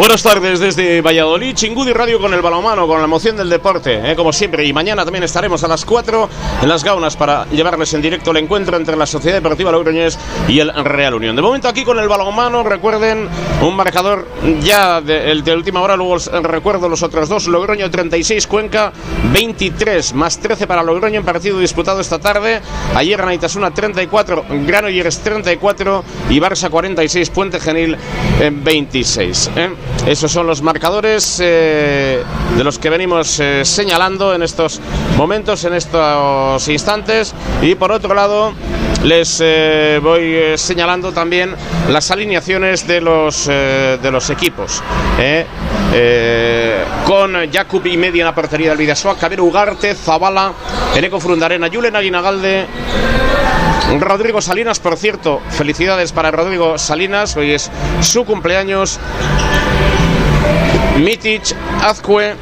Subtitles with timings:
[0.00, 4.16] Buenas tardes desde Valladolid, Chingudi Radio con el balonmano, con la emoción del deporte, ¿eh?
[4.16, 4.64] como siempre.
[4.64, 6.26] Y mañana también estaremos a las 4
[6.62, 10.18] en las Gaunas para llevarles en directo el encuentro entre la Sociedad Deportiva Logroñés
[10.48, 11.36] y el Real Unión.
[11.36, 13.28] De momento aquí con el balonmano, recuerden
[13.60, 14.26] un marcador
[14.62, 17.46] ya de, el de última hora, luego recuerdo los otros dos.
[17.46, 18.94] Logroño 36, Cuenca
[19.34, 22.62] 23, más 13 para Logroño en partido disputado esta tarde.
[22.94, 27.98] Ayer Naitasuna 34, Granollers 34 y Barça 46, Puente Genil
[28.40, 29.50] 26.
[29.56, 29.89] ¿eh?
[30.06, 32.22] Esos son los marcadores eh,
[32.56, 34.80] de los que venimos eh, señalando en estos
[35.16, 37.34] momentos, en estos instantes.
[37.62, 38.52] Y por otro lado,
[39.04, 41.54] les eh, voy señalando también
[41.90, 44.82] las alineaciones de los, de los equipos.
[47.06, 50.52] con Jakub y media en la portería del Vidasoa, Cabero Ugarte, Zabala,
[50.94, 52.66] Eneco Frundarena, Julen Aguinagalde.
[53.98, 57.70] Rodrigo Salinas, por cierto, felicidades para Rodrigo Salinas, hoy es
[58.00, 59.00] su cumpleaños.
[60.98, 61.42] Mitic,
[61.82, 62.34] Azcue,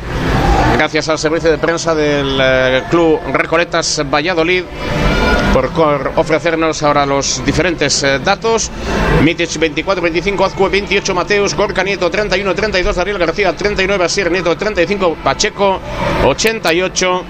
[0.77, 4.65] gracias al servicio de prensa del eh, Club Recoletas Valladolid
[5.53, 5.71] por
[6.17, 8.71] ofrecernos ahora los diferentes eh, datos.
[9.23, 15.81] Mitic 24-25, Azcue 28, Mateus, Gorka Nieto 31-32, Daniel García 39, Asier Nieto 35, Pacheco
[16.25, 17.25] 88.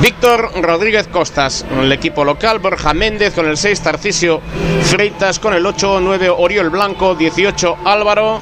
[0.00, 4.40] Víctor Rodríguez Costas, el equipo local, Borja Méndez con el 6, Tarcisio
[4.82, 8.40] Freitas con el 8, 9, Oriol Blanco, 18, Álvaro.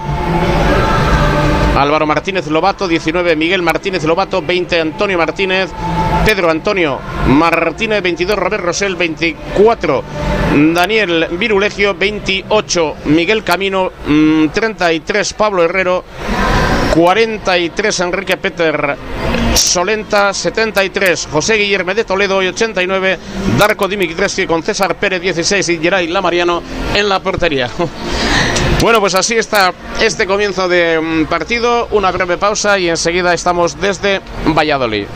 [1.77, 5.71] Álvaro Martínez Lobato, 19 Miguel Martínez Lobato, 20 Antonio Martínez,
[6.25, 10.05] Pedro Antonio Martínez, 22 Robert Rosell, 24
[10.73, 16.05] Daniel Virulegio, 28 Miguel Camino, mm, 33 Pablo Herrero,
[16.95, 18.97] 43 Enrique Peter
[19.55, 23.19] Solenta, 73 José Guillermo de Toledo y 89
[23.59, 26.63] Darko Dimitrescu con César Pérez 16 y Geray Lamariano
[26.95, 27.71] en la portería.
[28.81, 29.73] Bueno, pues así está
[30.03, 35.07] este comienzo de mm, partido, una breve pausa y enseguida estamos desde Valladolid.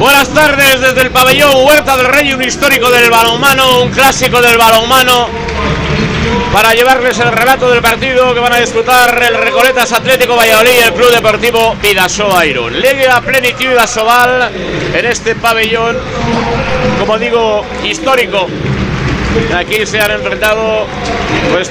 [0.00, 4.56] Buenas tardes desde el pabellón Huerta del Rey, un histórico del balonmano, un clásico del
[4.56, 5.28] balonmano.
[6.54, 10.78] Para llevarles el relato del partido que van a disputar el Recoletas Atlético Valladolid y
[10.84, 12.80] el Club Deportivo Vidasoa Irún.
[12.80, 14.50] Liga Plenitud Asobal
[14.94, 15.98] en este pabellón,
[16.98, 18.46] como digo, histórico.
[19.54, 20.86] Aquí se han enfrentado
[21.52, 21.70] pues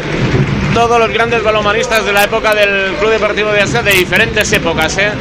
[0.74, 4.98] todos los grandes balomanistas de la época del Club Deportivo de Asia, de diferentes épocas,
[4.98, 5.12] ¿eh?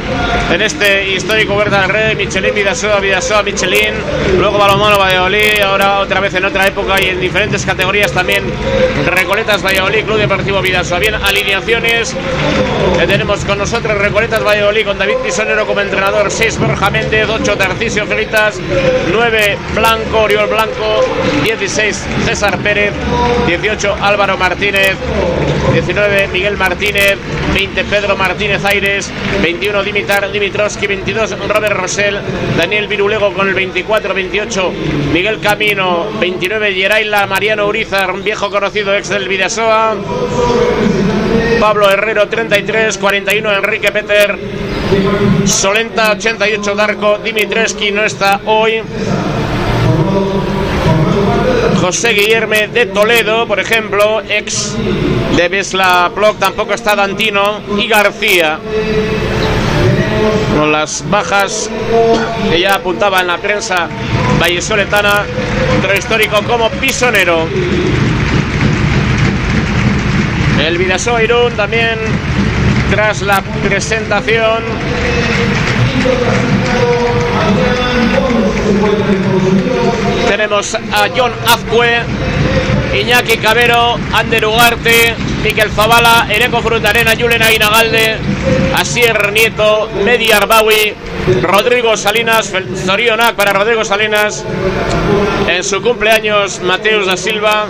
[0.51, 3.93] En este histórico Huerta del Rey, Michelin, Vidasoa, Vidasoa, Michelin,
[4.37, 8.43] luego Balomano, Valladolid, ahora otra vez en otra época y en diferentes categorías también
[9.05, 10.99] Recoletas, Valladolid, Club Deportivo Vidasoa.
[10.99, 12.15] Bien, alineaciones
[12.97, 17.57] que tenemos con nosotros Recoletas, Valladolid, con David Pisonero como entrenador, 6 Borja Méndez, 8
[17.57, 18.59] Tarcisio Fritas,
[19.11, 21.05] 9 Blanco, Oriol Blanco,
[21.43, 22.93] 16 César Pérez,
[23.47, 24.95] 18 Álvaro Martínez,
[25.73, 27.17] 19 Miguel Martínez,
[27.53, 32.19] 20 Pedro Martínez Aires, 21 Dimitar Dimitrovski, 22 Robert Rosell,
[32.57, 34.73] Daniel Virulego con el 24, 28
[35.13, 39.95] Miguel Camino, 29 Yeraila Mariano Urizar, un viejo conocido ex del Vidasoa,
[41.59, 44.37] Pablo Herrero 33, 41 Enrique Peter,
[45.45, 48.81] Solenta 88 Darko, Dimitreski no está hoy.
[51.81, 54.75] José Guillerme de Toledo, por ejemplo, ex
[55.35, 58.59] de Vesla Ploc, tampoco está Dantino y García.
[60.57, 61.69] Con las bajas
[62.49, 63.87] que ya apuntaba en la prensa
[64.39, 65.23] vallesoletana,
[65.77, 67.47] otro histórico como pisonero.
[70.59, 71.97] El Vidasoa Irún también
[72.91, 74.63] tras la presentación
[80.39, 81.99] tenemos a John Azcue,
[82.97, 88.15] Iñaki Cabero, Ander Ugarte, Miquel Zavala, Eneco Frutarena, Julen Aguinagalde,
[88.73, 90.93] Asier Nieto, Medi Arbawi,
[91.41, 92.53] Rodrigo Salinas,
[92.85, 94.45] Zorionac para Rodrigo Salinas,
[95.45, 97.67] en su cumpleaños Mateus da Silva,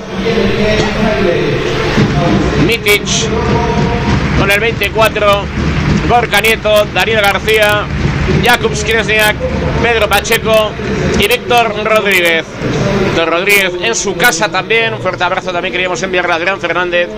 [2.67, 3.01] Mitic
[4.37, 5.43] con el 24,
[6.07, 7.87] Gorka Nieto, Daniel García,
[8.43, 9.35] Jakub Skresniak,
[9.81, 10.71] Pedro Pacheco
[11.19, 12.45] y Víctor Rodríguez.
[13.05, 14.93] Víctor Rodríguez en su casa también.
[14.93, 17.09] Un fuerte abrazo también queríamos enviarle a Adrián Fernández.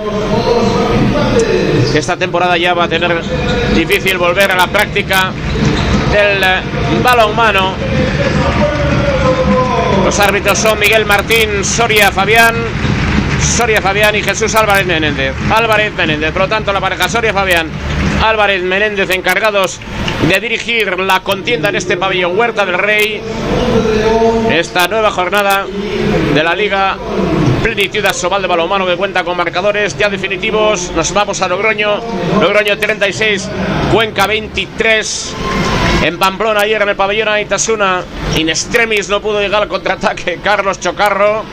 [1.94, 3.22] Esta temporada ya va a tener
[3.76, 5.32] difícil volver a la práctica
[6.12, 6.44] del
[7.04, 7.74] balonmano.
[10.04, 12.56] Los árbitros son Miguel Martín, Soria Fabián,
[13.42, 15.34] Soria Fabián y Jesús Álvarez Menéndez.
[15.50, 17.68] Álvarez Menéndez, por lo tanto, la pareja Soria Fabián,
[18.24, 19.80] Álvarez Menéndez encargados
[20.28, 23.22] de dirigir la contienda en este pabellón Huerta del Rey.
[24.52, 25.66] Esta nueva jornada
[26.34, 26.98] de la Liga
[27.64, 30.92] Plenitud Sobal de Balomano que cuenta con marcadores ya definitivos.
[30.96, 32.00] Nos vamos a Logroño.
[32.42, 33.50] Logroño 36,
[33.94, 35.36] Cuenca 23.
[36.04, 38.02] En Pamplona ayer en el pabellón Aitasuna,
[38.38, 41.44] in extremis no pudo llegar al contraataque Carlos Chocarro.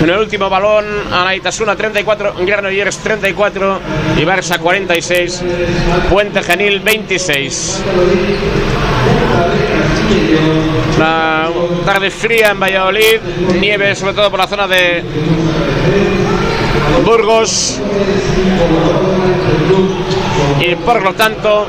[0.00, 3.80] En el último balón, Anaitasuna 34, Granollers 34
[4.16, 5.42] y Barça 46,
[6.08, 7.82] Puente Genil 26.
[10.96, 11.48] Una
[11.84, 13.20] tarde fría en Valladolid,
[13.60, 15.02] nieve sobre todo por la zona de
[17.04, 17.80] Burgos
[20.60, 21.66] y por lo tanto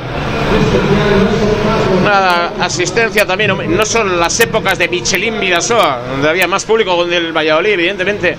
[2.04, 3.54] nada, asistencia también.
[3.76, 8.38] No son las épocas de Michelin Vidasoa, donde había más público con el Valladolid, evidentemente.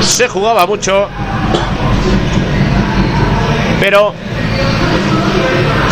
[0.00, 1.08] Se jugaba mucho.
[3.80, 4.14] Pero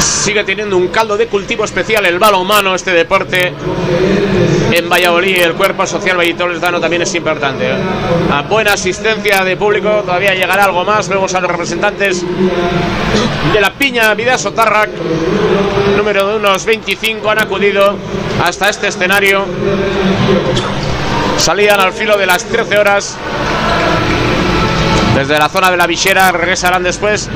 [0.02, 3.52] sigue teniendo un caldo de cultivo especial el humano este deporte
[4.72, 5.38] en Valladolid.
[5.38, 7.70] El cuerpo social vallisoletano también es importante.
[7.70, 7.76] ¿eh?
[8.32, 11.08] A buena asistencia de público, todavía llegará algo más.
[11.08, 12.24] Vemos a los representantes
[13.52, 14.90] de la Piña Vidaso Tarrac,
[15.96, 17.96] número de unos 25, han acudido
[18.44, 19.44] hasta este escenario.
[21.36, 23.16] Salían al filo de las 13 horas
[25.14, 27.28] desde la zona de la Vichera, regresarán después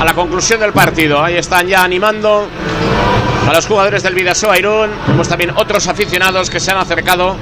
[0.00, 1.22] a la conclusión del partido.
[1.22, 2.48] Ahí están ya animando
[3.46, 4.90] a los jugadores del Vidasoa Irún.
[5.06, 7.36] Vemos también otros aficionados que se han acercado.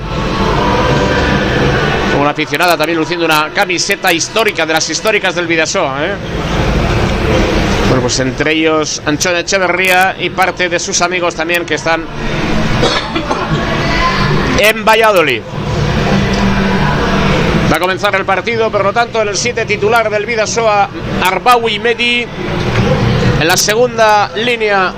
[2.21, 6.05] Una aficionada también luciendo una camiseta histórica de las históricas del Vidasoa.
[6.05, 6.15] ¿eh?
[7.87, 12.05] Bueno, pues entre ellos Anchón Echeverría y parte de sus amigos también que están
[14.59, 15.43] en Valladolid.
[17.71, 20.89] Va a comenzar el partido, por lo tanto, el 7 titular del Vidasoa,
[21.23, 22.27] Arbawi Medi.
[23.41, 24.93] En la segunda línea,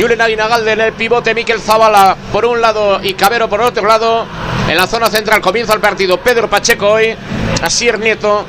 [0.00, 4.26] Julen Aguinagalde en el pivote, Miquel Zavala por un lado y Cabero por otro lado.
[4.68, 7.14] En la zona central comienza el partido Pedro Pacheco hoy,
[7.62, 8.46] Asier Nieto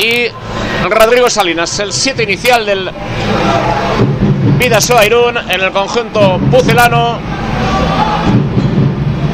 [0.00, 0.26] y
[0.88, 1.78] Rodrigo Salinas.
[1.78, 2.90] El 7 inicial del
[4.58, 7.18] Vidasoa Irún en el conjunto pucelano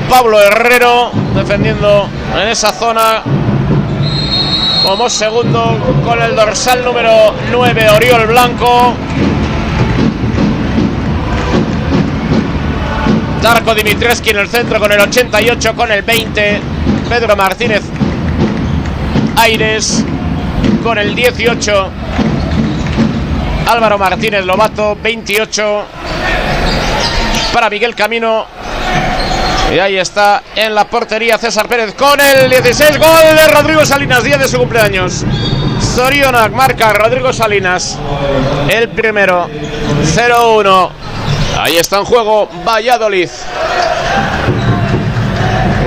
[0.09, 2.09] Pablo Herrero defendiendo
[2.40, 3.22] en esa zona
[4.85, 8.94] como segundo con el dorsal número 9 Oriol Blanco.
[13.42, 16.61] Darko Dimitreski en el centro con el 88, con el 20.
[17.09, 17.83] Pedro Martínez
[19.37, 20.05] Aires
[20.83, 21.90] con el 18.
[23.66, 25.85] Álvaro Martínez Lobato, 28.
[27.53, 28.66] Para Miguel Camino.
[29.73, 32.99] Y ahí está en la portería César Pérez con el 16.
[32.99, 35.25] Gol de Rodrigo Salinas, día de su cumpleaños.
[35.81, 37.99] Zorionak marca Rodrigo Salinas.
[38.69, 39.49] El primero.
[40.15, 40.91] 0-1.
[41.59, 43.29] Ahí está en juego Valladolid.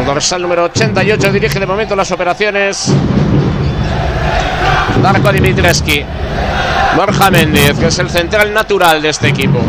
[0.05, 2.91] Dorsal número 88 dirige de momento las operaciones.
[5.01, 6.03] Darko Dimitreski.
[6.95, 9.59] Borja Méndez, que es el central natural de este equipo.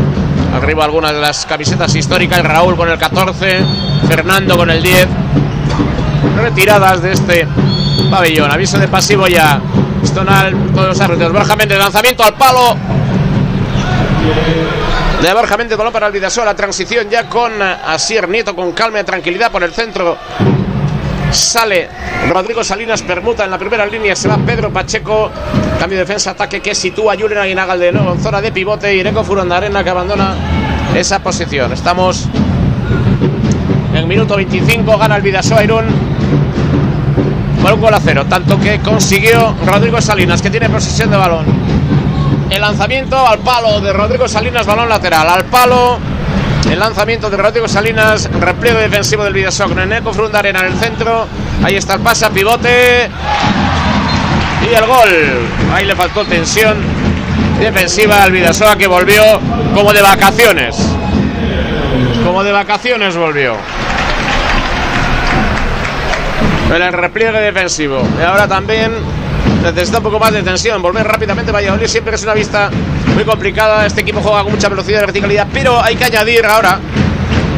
[0.54, 2.42] Arriba algunas de las camisetas históricas.
[2.42, 3.64] Raúl con el 14.
[4.08, 5.06] Fernando con el 10.
[6.42, 7.46] Retiradas de este
[8.10, 8.50] pabellón.
[8.50, 9.60] Aviso de pasivo ya.
[10.04, 11.32] Stonal, todos los árbitros.
[11.32, 12.76] Borja Méndez, lanzamiento al palo
[15.22, 19.00] de Borja Méndez, balón para el Vidasoa, la transición ya con Asier Nieto, con calma
[19.00, 20.16] y tranquilidad por el centro.
[21.30, 21.88] Sale
[22.28, 25.30] Rodrigo Salinas, permuta en la primera línea, se va Pedro Pacheco,
[25.80, 29.02] cambio de defensa, ataque que sitúa Julen Aguinagal de nuevo en zona de pivote y
[29.02, 30.34] Neko Furondarena que abandona
[30.94, 31.72] esa posición.
[31.72, 32.26] Estamos
[33.94, 35.86] en minuto 25, gana el Vidasoa Irún
[37.62, 41.46] por un gol a cero, tanto que consiguió Rodrigo Salinas, que tiene posesión de balón.
[42.50, 45.30] El lanzamiento al palo de Rodrigo Salinas, balón lateral.
[45.30, 45.98] Al palo,
[46.70, 51.26] el lanzamiento de Rodrigo Salinas, repliegue defensivo del Vidasoa con Eneco Frundarena en el centro.
[51.64, 53.08] Ahí está el pase, pivote.
[54.74, 55.10] El gol.
[55.74, 56.76] Ahí le faltó tensión
[57.58, 59.22] defensiva al Vidasoa que volvió
[59.74, 60.76] como de vacaciones.
[62.24, 63.56] Como de vacaciones volvió.
[66.74, 68.00] El repliegue defensivo.
[68.18, 68.92] Y ahora también
[69.64, 70.80] necesita un poco más de tensión.
[70.80, 72.70] Volver rápidamente Valladolid siempre es una vista
[73.14, 73.84] muy complicada.
[73.86, 76.78] Este equipo juega con mucha velocidad y verticalidad, pero hay que añadir ahora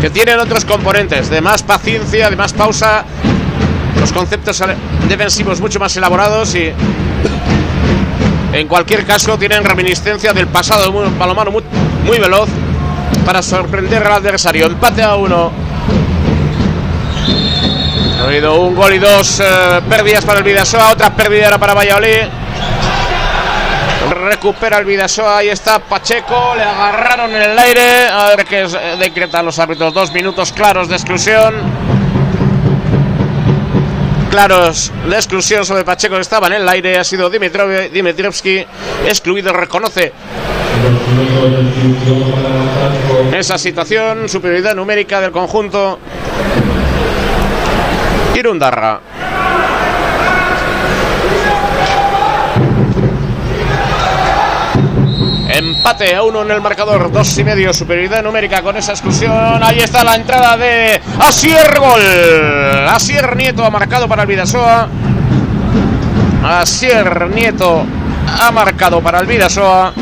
[0.00, 3.04] que tienen otros componentes de más paciencia, de más pausa,
[4.00, 4.60] los conceptos
[5.08, 6.72] defensivos mucho más elaborados y
[8.52, 11.62] en cualquier caso tienen reminiscencia del pasado de un palomano muy,
[12.04, 12.48] muy veloz
[13.24, 14.66] para sorprender al adversario.
[14.66, 15.50] Empate a uno.
[18.20, 21.74] Ha habido un gol y dos eh, pérdidas para el Vidasoa, otra pérdida era para
[21.74, 22.28] Valladolid.
[24.24, 28.08] Recupera el Vidasoa, ahí está Pacheco, le agarraron en el aire.
[28.08, 29.92] A ver qué eh, decretan los árbitros.
[29.92, 31.81] Dos minutos claros de exclusión.
[34.32, 36.96] Claros de exclusión sobre Pacheco estaba en el aire.
[36.96, 38.64] Ha sido Dimitrov, Dimitrovsky
[39.06, 40.10] excluido, reconoce
[43.36, 45.98] esa situación, superioridad numérica del conjunto
[48.34, 49.00] Irundarra.
[55.82, 59.60] Empate a uno en el marcador, dos y medio, superioridad numérica con esa exclusión.
[59.64, 62.00] Ahí está la entrada de Asier Gol.
[62.88, 64.86] Asier Nieto ha marcado para el Vidasoa.
[66.44, 67.84] Asier Nieto
[68.28, 69.92] ha marcado para el Vidasoa.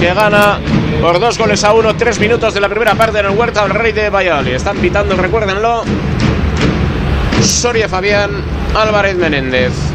[0.00, 0.58] Que gana
[1.02, 3.74] por dos goles a uno, tres minutos de la primera parte en el Huerta del
[3.74, 4.54] Rey de Valladolid.
[4.54, 5.84] Están pitando, recuérdenlo.
[7.42, 8.30] Soria Fabián,
[8.74, 9.89] Álvarez Menéndez.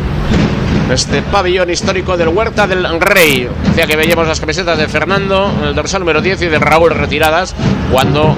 [0.90, 3.50] Este pabellón histórico del Huerta del Rey.
[3.66, 7.56] Decía que veíamos las camisetas de Fernando, el dorsal número 10 y de Raúl retiradas
[7.92, 8.36] cuando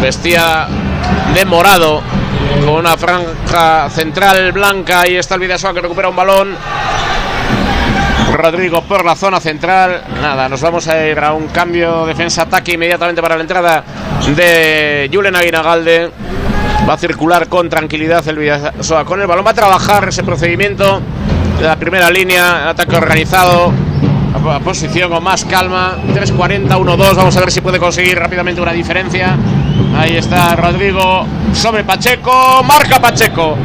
[0.00, 0.68] vestía
[1.34, 2.02] de morado
[2.64, 5.06] con una franja central blanca.
[5.06, 6.56] y está el Vidasoa que recupera un balón.
[8.32, 10.02] Rodrigo por la zona central.
[10.22, 13.84] Nada, nos vamos a ir a un cambio defensa-ataque inmediatamente para la entrada
[14.34, 16.10] de Julen Aguinagalde.
[16.88, 19.46] Va a circular con tranquilidad el Vidasoa con el balón.
[19.46, 21.02] Va a trabajar ese procedimiento
[21.58, 23.72] de la primera línea, ataque organizado,
[24.64, 25.96] posición con más calma.
[26.14, 27.14] 3-40, 1-2.
[27.16, 29.36] Vamos a ver si puede conseguir rápidamente una diferencia.
[29.96, 32.62] Ahí está Rodrigo sobre Pacheco.
[32.64, 33.56] Marca Pacheco.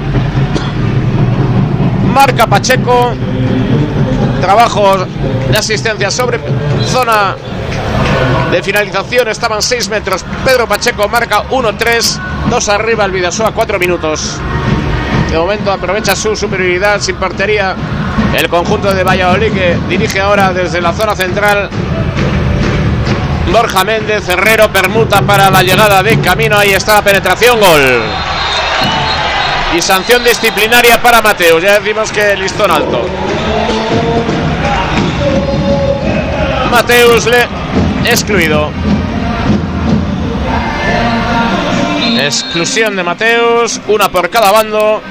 [2.13, 3.13] Marca Pacheco.
[4.41, 5.05] Trabajos
[5.51, 6.39] de asistencia sobre
[6.85, 7.35] zona
[8.51, 9.27] de finalización.
[9.27, 10.25] Estaban 6 metros.
[10.43, 12.19] Pedro Pacheco marca 1-3.
[12.49, 14.39] 2 arriba el Vidasoa, 4 minutos.
[15.31, 17.73] De momento aprovecha su superioridad sin portería
[18.37, 21.69] el conjunto de Valladolid que dirige ahora desde la zona central.
[23.49, 26.57] Borja Méndez, Herrero permuta para la llegada de Camino.
[26.57, 28.01] Ahí está la penetración, gol.
[29.77, 31.63] Y sanción disciplinaria para Mateus.
[31.63, 33.05] Ya decimos que listón alto.
[36.71, 37.47] Mateus le
[38.03, 38.69] excluido.
[42.19, 45.01] Exclusión de Mateus, una por cada bando.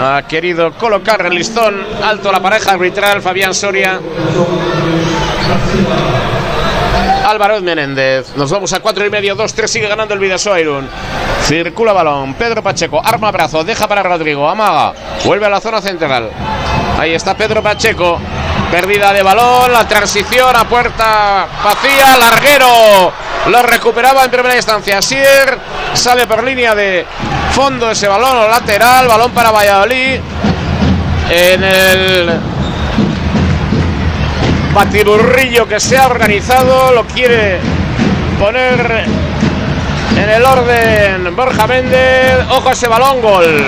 [0.00, 4.00] Ha querido colocar el listón alto la pareja arbitral Fabián Soria.
[7.26, 8.34] Álvaro Menéndez.
[8.36, 10.58] Nos vamos a cuatro y medio, dos, tres, sigue ganando el Vidasoa.
[11.42, 14.92] Circula balón, Pedro Pacheco, arma brazo, deja para Rodrigo, amaga,
[15.24, 16.30] vuelve a la zona central.
[16.98, 18.18] Ahí está Pedro Pacheco,
[18.70, 23.12] pérdida de balón, la transición a puerta vacía, larguero,
[23.46, 25.00] lo recuperaba en primera instancia.
[25.00, 25.58] Sier
[25.94, 27.06] sale por línea de
[27.52, 30.20] fondo ese balón o lateral, balón para Valladolid.
[31.30, 32.40] En el
[34.74, 37.58] batiburrillo que se ha organizado, lo quiere
[38.38, 39.04] poner
[40.16, 42.46] en el orden Borja Méndez.
[42.50, 43.64] Ojo a ese balón, gol.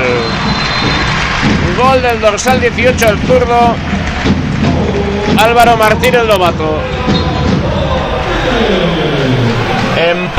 [1.76, 3.74] Gol del dorsal 18, el zurdo
[5.38, 6.80] Álvaro Martínez Lobato.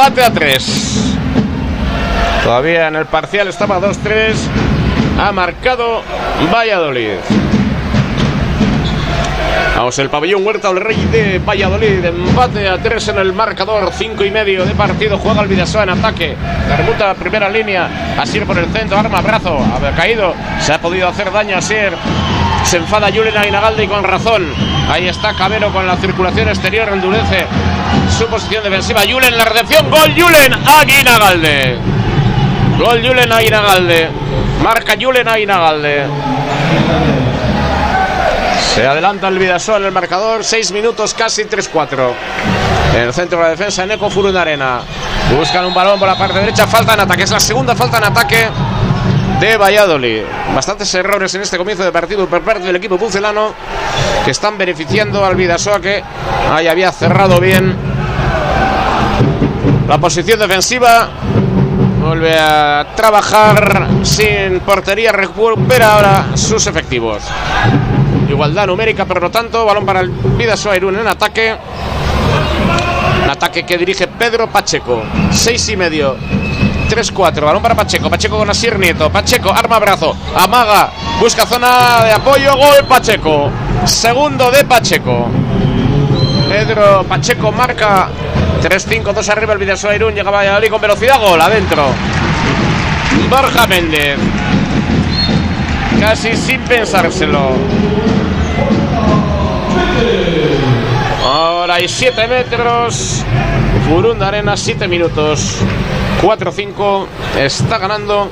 [0.02, 1.16] Empate a 3.
[2.44, 4.34] Todavía en el parcial estaba 2-3.
[5.20, 6.02] Ha marcado
[6.52, 7.20] Valladolid.
[9.78, 12.04] Vamos, el pabellón Huerta del Rey de Valladolid.
[12.04, 13.92] Empate a tres en el marcador.
[13.94, 15.20] Cinco y medio de partido.
[15.20, 16.36] Juega el Vidasoa en ataque.
[16.68, 18.16] Permuta primera línea.
[18.20, 18.98] Asir por el centro.
[18.98, 19.60] Arma, brazo.
[19.60, 20.34] Ha caído.
[20.62, 21.94] Se ha podido hacer daño a Asir.
[22.64, 24.48] Se enfada Julen Aguinalde y con razón.
[24.90, 26.90] Ahí está Cabero con la circulación exterior.
[26.92, 27.46] Endurece
[28.22, 29.02] su posición defensiva.
[29.02, 29.90] Julen la recepción.
[29.90, 31.78] Gol Julen Aguinalde.
[32.78, 34.10] Gol Julen Aguinalde.
[34.62, 36.06] Marca Julen Aguinalde.
[38.76, 40.44] Se adelanta el Vidasoa en el marcador.
[40.44, 42.12] 6 minutos, casi 3-4.
[42.94, 44.82] En el centro de la defensa, Neko Furunarena.
[45.36, 46.68] Buscan un balón por la parte derecha.
[46.68, 47.24] Falta en ataque.
[47.24, 48.48] Es la segunda falta en ataque
[49.40, 50.22] de Valladolid.
[50.54, 53.56] Bastantes errores en este comienzo de partido por parte del equipo pucelano
[54.24, 56.04] que están beneficiando al Vidasoa que
[56.52, 57.91] ahí había cerrado bien
[59.92, 61.10] la posición defensiva.
[62.02, 65.12] Vuelve a trabajar sin portería.
[65.12, 67.22] Recupera ahora sus efectivos.
[68.30, 71.58] Igualdad numérica, por lo tanto, balón para el Vidasoa Irún en ataque.
[73.22, 75.04] Un ataque que dirige Pedro Pacheco.
[75.30, 76.16] Seis y medio.
[76.90, 77.42] 3-4.
[77.42, 78.10] Balón para Pacheco.
[78.10, 79.10] Pacheco con Asier Nieto.
[79.10, 80.16] Pacheco, arma brazo.
[80.38, 80.90] Amaga.
[81.20, 82.56] Busca zona de apoyo.
[82.56, 83.52] Gol Pacheco.
[83.84, 85.28] Segundo de Pacheco.
[86.48, 88.08] Pedro Pacheco marca
[88.62, 90.14] 3-5, 2 arriba el Vidasoa Irún.
[90.14, 91.20] Llega Valladolid con velocidad.
[91.20, 91.88] Gol adentro.
[93.30, 94.20] Borja Méndez.
[96.00, 97.52] Casi sin pensárselo.
[101.26, 103.24] Ahora hay 7 metros.
[103.88, 105.58] Furunda Arena, 7 minutos.
[106.22, 107.08] 4-5.
[107.40, 108.30] Está ganando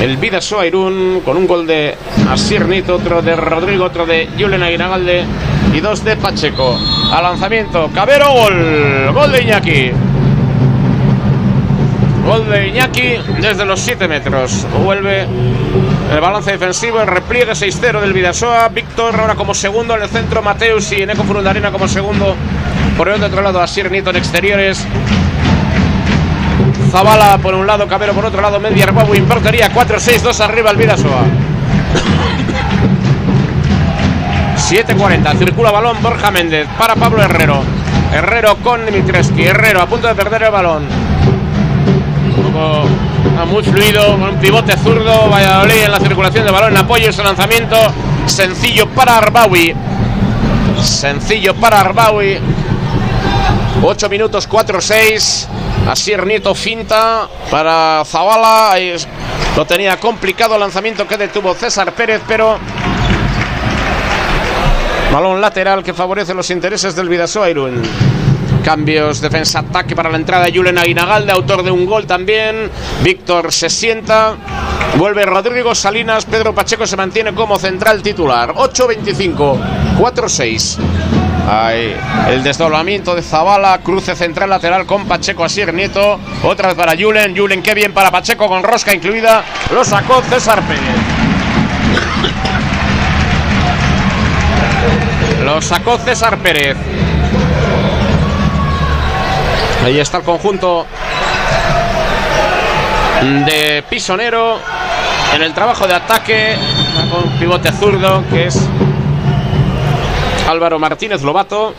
[0.00, 1.94] el Vidasoa Irún con un gol de
[2.30, 5.24] Asier Nito, otro de Rodrigo, otro de Julen Aguinalde
[5.74, 6.78] y dos de Pacheco.
[7.10, 9.12] A lanzamiento, Cabero, gol.
[9.14, 9.90] Gol de Iñaki.
[12.26, 14.66] Gol de Iñaki desde los 7 metros.
[14.84, 15.26] Vuelve
[16.12, 18.68] el balance defensivo, el repliegue 6-0 del Vidasoa.
[18.68, 20.42] Víctor ahora como segundo en el centro.
[20.42, 22.36] Mateus y Neco Furundarina como segundo.
[22.98, 24.86] Por el otro lado, Asier Nito en exteriores.
[26.90, 29.72] Zabala por un lado, Cabero por otro lado, Media Arbabu portería.
[29.72, 31.24] 4-6-2 arriba el Vidasoa.
[34.68, 37.62] 7-40, circula balón Borja Méndez para Pablo Herrero.
[38.12, 39.44] Herrero con Dimitreski.
[39.44, 40.86] Herrero a punto de perder el balón.
[42.36, 45.30] Un muy fluido, un pivote zurdo.
[45.30, 47.78] Valladolid en la circulación de balón, apoyo ese lanzamiento.
[48.26, 49.74] Sencillo para Arbawi.
[50.82, 52.38] Sencillo para Arbawi.
[53.82, 55.46] 8 minutos 4-6.
[55.88, 58.74] Asier Nieto finta para Zavala.
[59.56, 62.58] Lo tenía complicado el lanzamiento que detuvo César Pérez, pero
[65.12, 67.82] balón lateral que favorece los intereses del Vidasoa Irún.
[68.64, 70.46] Cambios, defensa, ataque para la entrada.
[70.52, 72.70] Julen Aguinagalde, autor de un gol también.
[73.02, 74.34] Víctor se sienta.
[74.96, 76.26] Vuelve Rodrigo Salinas.
[76.26, 78.52] Pedro Pacheco se mantiene como central titular.
[78.54, 79.58] 8-25,
[79.98, 80.78] 4-6.
[81.50, 81.96] Ahí,
[82.28, 86.20] el desdoblamiento de Zabala, cruce central lateral con Pacheco Asier Nieto.
[86.42, 87.34] Otra vez para Julen.
[87.34, 89.42] Julen, qué bien para Pacheco con rosca incluida.
[89.72, 91.17] Lo sacó César Pérez.
[95.48, 96.76] Lo sacó César Pérez.
[99.82, 100.84] Ahí está el conjunto
[103.46, 104.58] de Pisonero
[105.34, 106.54] en el trabajo de ataque
[107.10, 108.60] con pivote zurdo que es
[110.46, 111.72] Álvaro Martínez Lobato.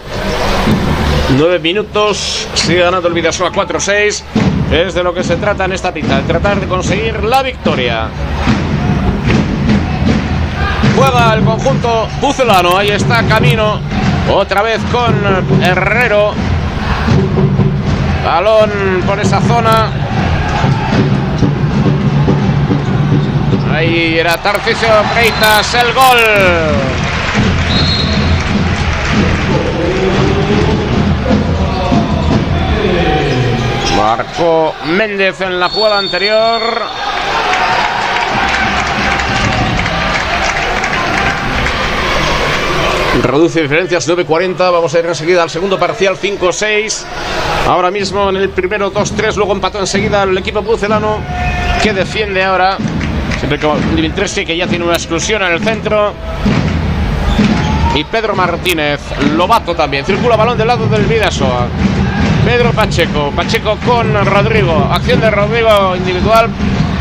[1.37, 4.23] Nueve minutos, sigue ganando el Vidasoa 4-6.
[4.71, 8.07] Es de lo que se trata en esta pista, de tratar de conseguir la victoria
[10.99, 12.77] juega el conjunto bucelano.
[12.77, 13.79] Ahí está Camino.
[14.31, 16.33] Otra vez con Herrero.
[18.25, 18.69] Balón
[19.07, 19.91] por esa zona.
[23.73, 25.73] Ahí era Tarcisio Freitas.
[25.75, 26.19] El gol.
[33.95, 36.98] Marcó Méndez en la jugada anterior.
[43.21, 44.57] Reduce diferencias 9.40.
[44.57, 47.03] Vamos a ir enseguida al segundo parcial 5-6.
[47.67, 49.35] Ahora mismo en el primero 2-3.
[49.35, 51.19] Luego empató enseguida el equipo pucelano
[51.83, 52.77] que defiende ahora.
[53.37, 56.13] Siempre con Dimitrescu que ya tiene una exclusión en el centro.
[57.95, 59.01] Y Pedro Martínez,
[59.35, 60.05] Lobato también.
[60.05, 61.67] Circula balón del lado del Vidasoa.
[62.45, 63.31] Pedro Pacheco.
[63.35, 64.89] Pacheco con Rodrigo.
[64.91, 66.49] Acción de Rodrigo individual.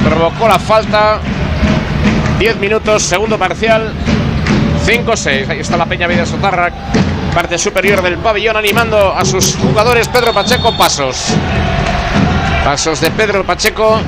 [0.04, 1.20] Provocó la falta.
[2.38, 3.92] 10 minutos, segundo parcial.
[4.88, 5.50] 5-6.
[5.50, 6.70] Ahí está la Peña Vida Sotarra.
[7.34, 10.08] Parte superior del pabellón animando a sus jugadores.
[10.08, 11.26] Pedro Pacheco, pasos.
[12.64, 14.00] Pasos de Pedro Pacheco.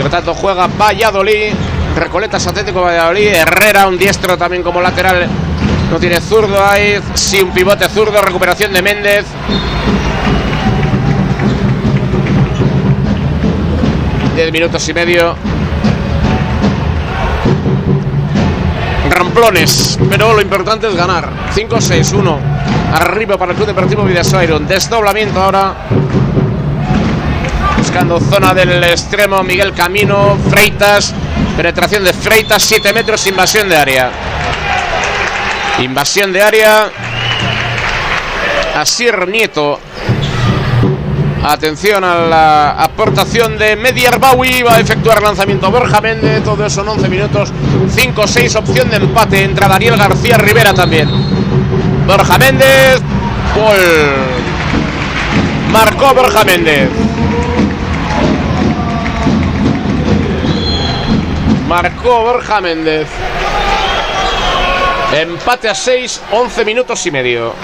[0.00, 1.52] Por tanto, juega Valladolid.
[1.96, 3.26] Recoletas Atlético Valladolid.
[3.26, 5.26] Herrera, un diestro también como lateral.
[5.90, 7.00] No tiene zurdo ahí.
[7.14, 8.22] Sí, un pivote zurdo.
[8.22, 9.26] Recuperación de Méndez.
[14.36, 15.36] Diez minutos y medio.
[19.12, 21.28] Ramplones, pero lo importante es ganar.
[21.54, 22.38] 5-6-1.
[22.94, 25.74] Arriba para el Club Deportivo Vidasoa Desdoblamiento ahora.
[27.76, 31.14] Buscando zona del extremo Miguel Camino, Freitas.
[31.56, 34.10] Penetración de Freitas, 7 metros, invasión de área.
[35.80, 36.90] Invasión de área.
[38.74, 39.78] Asier Nieto
[41.44, 44.22] Atención a la aportación de Mediar.
[44.22, 46.44] Va a efectuar lanzamiento Borja Méndez.
[46.44, 47.52] Todo eso en 11 minutos.
[47.94, 48.56] 5-6.
[48.56, 49.42] Opción de empate.
[49.42, 51.08] Entra Daniel García Rivera también.
[52.06, 53.00] Borja Méndez.
[53.56, 53.76] Gol.
[55.72, 56.88] Marcó Borja Méndez.
[61.66, 63.08] Marcó Borja Méndez.
[65.12, 67.54] Empate a 6, 11 minutos y medio.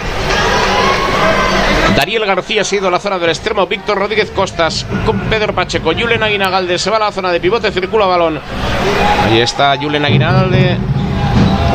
[1.99, 3.67] Dariel García ha sido a la zona del extremo.
[3.67, 5.91] Víctor Rodríguez Costas con Pedro Pacheco.
[5.93, 8.41] Julen Aguinagalde se va a la zona de pivote, circula balón.
[9.25, 10.79] Ahí está Julen Aguinagalde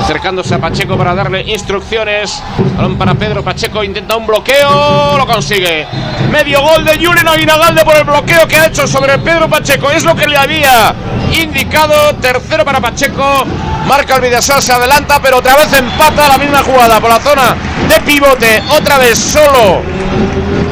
[0.04, 2.44] acercándose a Pacheco para darle instrucciones.
[2.76, 5.88] Balón para Pedro Pacheco, intenta un bloqueo, lo consigue.
[6.30, 9.90] Medio gol de Julen Aguinagalde por el bloqueo que ha hecho sobre Pedro Pacheco.
[9.92, 10.94] Es lo que le había
[11.32, 12.16] indicado.
[12.16, 13.46] Tercero para Pacheco.
[13.88, 17.56] Marca el Vidasol, se adelanta, pero otra vez empata la misma jugada por la zona
[17.88, 18.62] de pivote.
[18.72, 19.82] Otra vez solo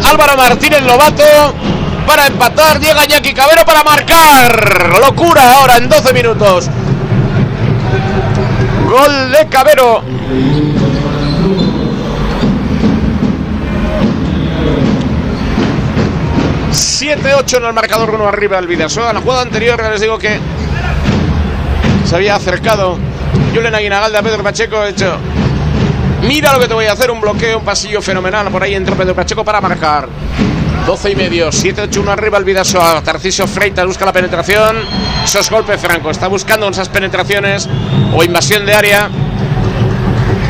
[0.10, 1.56] Álvaro Martínez Lobato
[2.06, 2.82] para empatar.
[2.82, 5.00] Llega Iñaki Cabero para marcar.
[5.00, 6.70] Locura ahora en 12 minutos.
[8.91, 10.04] Gol de Cabero.
[16.73, 19.13] ...7-8 en el marcador, uno arriba del Vidasoa.
[19.13, 20.38] La jugada anterior, les digo que
[22.06, 22.97] se había acercado
[23.56, 24.84] Julen Aguinagalde a Pedro Pacheco.
[24.84, 25.15] hecho,
[26.27, 28.49] mira lo que te voy a hacer: un bloqueo, un pasillo fenomenal.
[28.49, 30.10] Por ahí entra Pedro Pacheco para marcar.
[30.86, 33.02] 12 y medio, 7-8-1 arriba el Vidasoa.
[33.04, 34.78] Tarcisio Freitas busca la penetración.
[35.24, 36.10] Esos golpes franco.
[36.10, 37.70] Está buscando esas penetraciones
[38.15, 39.10] o invasión de área.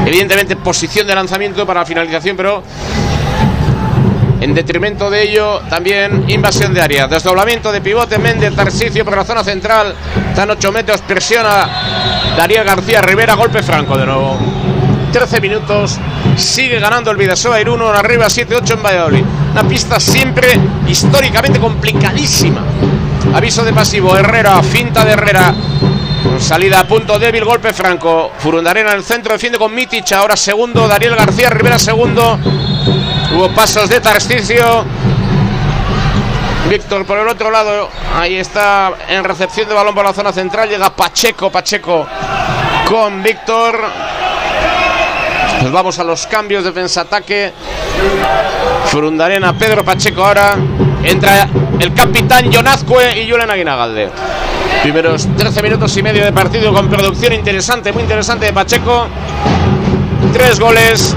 [0.06, 2.64] Evidentemente, posición de lanzamiento para la finalización, pero
[4.40, 7.08] en detrimento de ello, también invasión de área.
[7.08, 9.94] Desdoblamiento de pivote Méndez, Tarcisio por la zona central.
[10.30, 11.68] Están 8 metros, presiona
[12.36, 14.51] Darío García Rivera, golpe franco de nuevo.
[15.12, 16.00] 13 minutos,
[16.38, 19.26] sigue ganando el Vidasoa Irún, arriba 7-8 en Valladolid.
[19.52, 22.64] Una pista siempre históricamente complicadísima.
[23.34, 25.54] Aviso de pasivo, Herrera, finta de Herrera.
[26.40, 28.32] salida a punto débil, golpe franco.
[28.40, 30.12] Furundarena en el centro, defiende con Mitic.
[30.14, 32.40] Ahora segundo, Daniel García Rivera segundo.
[33.34, 34.86] Hubo pasos de Tarcisio.
[36.70, 37.90] Víctor por el otro lado.
[38.16, 40.70] Ahí está en recepción de balón por la zona central.
[40.70, 42.08] Llega Pacheco, Pacheco
[42.88, 43.78] con Víctor.
[45.62, 47.54] Pues vamos a los cambios, defensa-ataque.
[48.86, 50.56] Frundarena, Pedro Pacheco ahora.
[51.04, 51.48] Entra
[51.80, 54.10] el capitán Jonazcue y Julen Aguinagalde.
[54.82, 59.08] Primeros 13 minutos y medio de partido con producción interesante, muy interesante de Pacheco.
[60.34, 61.16] Tres goles.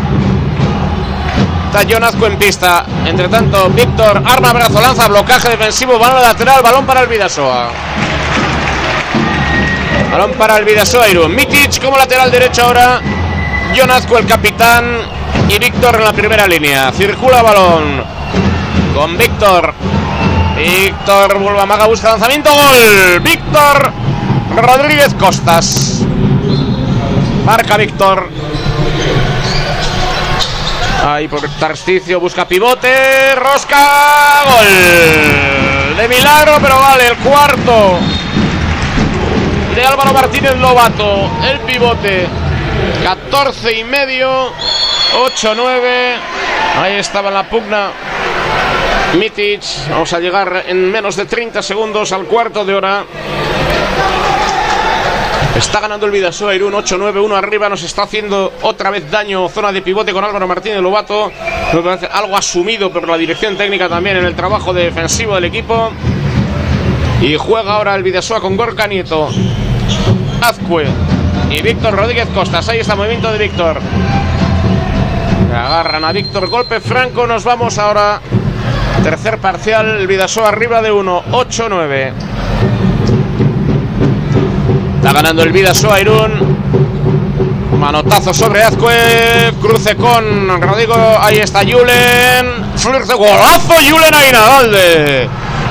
[1.67, 2.85] Está Jonazco en pista.
[3.07, 7.71] Entre tanto, Víctor arma brazo, lanza, blocaje defensivo, balón lateral, balón para el Vidasoa.
[10.13, 11.07] Balón para el Vidasoa.
[11.31, 13.01] Mitic como lateral derecho ahora.
[13.77, 14.85] Jonazco el capitán
[15.49, 16.93] y Víctor en la primera línea.
[16.93, 18.05] Circula balón
[18.95, 19.75] con Víctor.
[20.57, 23.21] Víctor vuelve Maga, busca lanzamiento, gol.
[23.21, 23.93] Víctor
[24.57, 26.03] Rodríguez Costas.
[27.45, 28.31] Marca Víctor.
[31.05, 33.35] Ahí por Tarsticio busca pivote.
[33.35, 34.45] Rosca.
[34.47, 35.97] Gol.
[35.97, 37.99] De milagro, pero vale, el cuarto.
[39.75, 41.29] de Álvaro Martínez Lobato.
[41.43, 42.44] El pivote.
[43.05, 44.51] 14 y medio.
[45.13, 46.15] 8-9.
[46.81, 47.91] Ahí estaba la pugna.
[49.19, 49.63] Mitic.
[49.91, 53.05] Vamos a llegar en menos de 30 segundos al cuarto de hora.
[55.55, 57.69] Está ganando el Vidasoa Irún 8-9-1 arriba.
[57.69, 59.51] Nos está haciendo otra vez daño.
[59.51, 61.31] Zona de pivote con Álvaro Martínez Lobato.
[62.11, 65.93] Algo asumido por la dirección técnica también en el trabajo defensivo del equipo.
[67.21, 69.29] Y juega ahora el Vidasoa con Gorka Nieto.
[70.41, 70.87] Azcue
[71.55, 72.69] y Víctor Rodríguez Costas.
[72.69, 73.79] Ahí está el movimiento de Víctor.
[75.55, 76.49] Agarran a Víctor.
[76.49, 77.27] Golpe franco.
[77.27, 78.21] Nos vamos ahora.
[79.03, 80.01] Tercer parcial.
[80.01, 81.25] El Vidasoa arriba de 1.
[81.31, 82.13] 8-9.
[84.97, 86.59] Está ganando el Vidasoa Irún.
[87.79, 89.53] Manotazo sobre Azcue.
[89.61, 90.97] Cruce con Rodrigo.
[91.21, 92.75] Ahí está Julen.
[93.17, 95.29] Golazo Julen Ainagalde.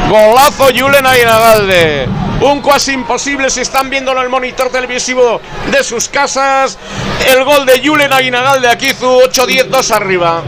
[0.10, 2.23] Golazo Julen Ainagalde.
[2.42, 5.40] Un cuasi imposible si están viéndolo en el monitor televisivo
[5.72, 6.78] de sus casas.
[7.28, 8.68] El gol de Julen Aguinagalde.
[8.68, 10.44] Akizu 8-10-2 arriba.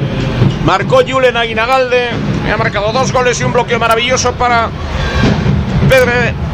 [0.66, 2.10] Marcó Julen Aguinagalde.
[2.52, 4.70] Ha marcado dos goles y un bloqueo maravilloso para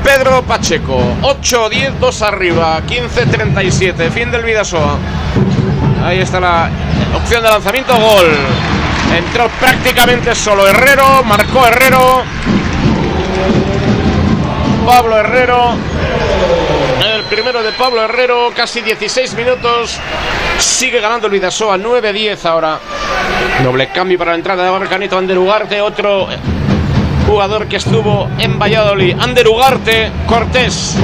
[0.04, 1.02] Pedro, Pacheco.
[1.22, 2.82] 8-10-2 arriba.
[2.86, 4.12] 15-37.
[4.12, 4.98] Fin del Vidasoa.
[6.06, 6.70] Ahí está la
[7.16, 7.94] opción de lanzamiento.
[7.96, 8.38] Gol.
[9.18, 11.24] Entró prácticamente solo Herrero.
[11.24, 12.24] Marcó Herrero.
[14.86, 15.74] Pablo Herrero.
[17.14, 20.00] El primero de Pablo Herrero, casi 16 minutos.
[20.60, 22.80] Sigue ganando el Vidasoa, 9-10 ahora.
[23.64, 26.28] Doble cambio para la entrada de Barcanito Ander Ugarte, otro
[27.28, 29.16] jugador que estuvo en Valladolid.
[29.20, 30.96] Ander Ugarte, Cortés.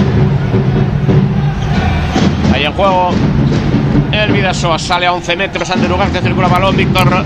[2.54, 3.12] Ahí en juego
[4.12, 5.70] el Vidasoa sale a 11 metros.
[5.70, 6.76] Ander Ugarte circula balón.
[6.76, 7.26] Víctor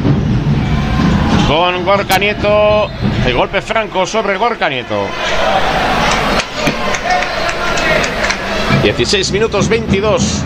[1.48, 2.90] con Gorka Nieto.
[3.26, 5.08] El golpe franco sobre Gorka Nieto.
[8.84, 10.44] 16 minutos 22.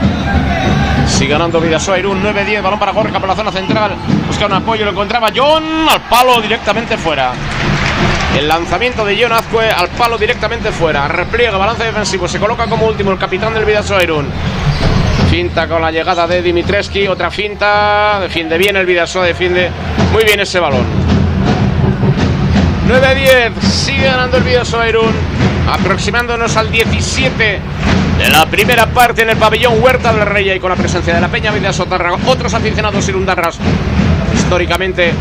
[1.08, 2.62] Sigue ganando Vidasoa Irún 9-10.
[2.62, 3.96] Balón para Gorka por la zona central.
[4.28, 4.84] Busca un apoyo.
[4.84, 7.32] Lo encontraba John al palo directamente fuera.
[8.38, 11.08] El lanzamiento de John Azcue al palo directamente fuera.
[11.08, 12.28] Repliega, balance defensivo.
[12.28, 14.28] Se coloca como último el capitán del Vidasoa Irún.
[15.30, 17.08] Finta con la llegada de Dimitreski.
[17.08, 18.20] Otra finta.
[18.20, 19.26] Defiende bien el Vidasoa.
[19.26, 19.72] Defiende
[20.12, 20.86] muy bien ese balón.
[22.90, 23.62] 9-10.
[23.62, 25.14] Sigue ganando el Vidasoa Irún.
[25.72, 30.70] Aproximándonos al 17 de la primera parte en el pabellón Huerta del Rey y con
[30.70, 33.58] la presencia de la Peña Vida Sotarra, otros aficionados irundarras
[34.34, 35.14] históricamente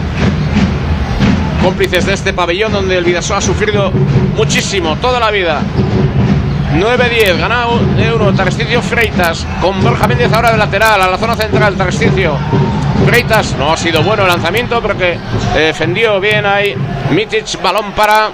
[1.62, 3.90] cómplices de este pabellón donde el Vidasoa ha sufrido
[4.36, 5.62] muchísimo toda la vida.
[6.74, 11.36] 9-10, ganado de uno, Tarsticio Freitas, con Borja Méndez ahora de lateral, a la zona
[11.36, 12.36] central, Tarsticio.
[13.07, 15.18] Freitas, no ha sido bueno el lanzamiento, pero que
[15.55, 16.74] defendió bien ahí.
[17.11, 18.30] Mitic, balón para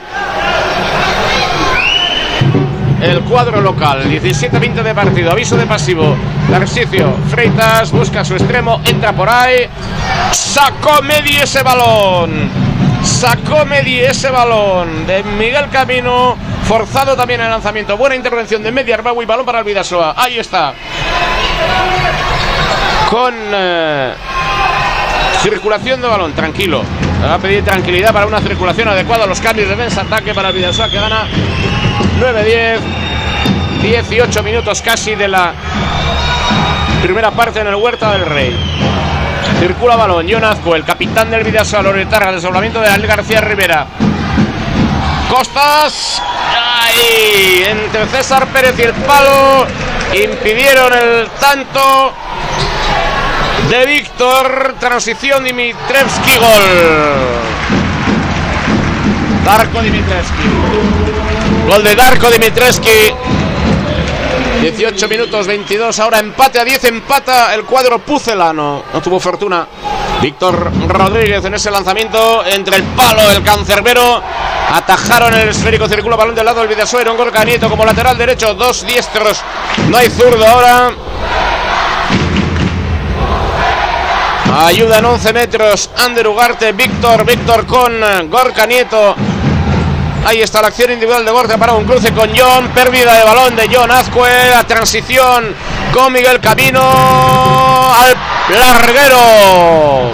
[3.01, 4.05] el cuadro local.
[4.05, 6.16] 17-20 de partido, aviso de pasivo.
[6.51, 9.68] Tarsicio, Freitas busca su extremo, entra por ahí.
[10.32, 12.51] Sacó Medi ese balón.
[13.03, 16.36] Sacó Medi ese balón de Miguel Camino.
[16.64, 17.96] Forzado también el lanzamiento.
[17.96, 20.14] Buena intervención de Medi y balón para el Vidasoa.
[20.16, 20.74] Ahí está.
[23.11, 24.12] Con eh,
[25.42, 26.82] circulación de balón, tranquilo.
[27.24, 29.26] Va a pedir tranquilidad para una circulación adecuada.
[29.26, 31.26] Los cambios de defensa, ataque para el Vidasoa que gana
[32.20, 32.80] 9-10.
[33.82, 35.54] 18 minutos casi de la
[37.02, 38.54] primera parte en el Huerta del Rey.
[39.58, 43.86] Circula balón, Jonazco, el capitán del Vidasoa, Loretarra, desdoblamiento de Daniel García Rivera.
[45.30, 46.22] Costas,
[46.82, 49.66] ahí, entre César Pérez y el palo,
[50.12, 52.12] impidieron el tanto
[53.70, 56.62] de Víctor, transición Dimitrevski, gol.
[59.44, 60.99] Darko Dimitrevski.
[61.70, 63.14] Gol de Darko Dimitreski.
[64.60, 68.82] 18 minutos 22, ahora empate a 10, empata el cuadro pucelano.
[68.92, 69.68] No tuvo fortuna.
[70.20, 74.20] Víctor Rodríguez en ese lanzamiento entre el palo, el cancerbero.
[74.72, 78.52] Atajaron el esférico, circula balón del lado del Vidasuero, un Gorka Nieto como lateral derecho,
[78.54, 79.40] dos diestros.
[79.88, 80.90] No hay zurdo ahora.
[84.66, 85.88] Ayuda en 11 metros.
[85.98, 89.14] Ander Ugarte, Víctor, Víctor con Gorka Nieto.
[90.24, 92.68] Ahí está la acción individual de Gorka para un cruce con John.
[92.68, 94.50] Pérdida de balón de John Azcue.
[94.50, 95.54] La transición
[95.92, 98.16] con Miguel Camino al
[98.54, 100.12] larguero.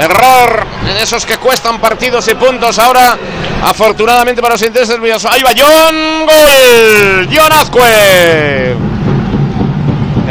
[0.00, 2.78] Error en esos que cuestan partidos y puntos.
[2.78, 3.16] Ahora,
[3.64, 4.98] afortunadamente para los intereses
[5.30, 6.26] Ahí va John.
[6.26, 7.28] Gol.
[7.34, 8.85] John Azcue.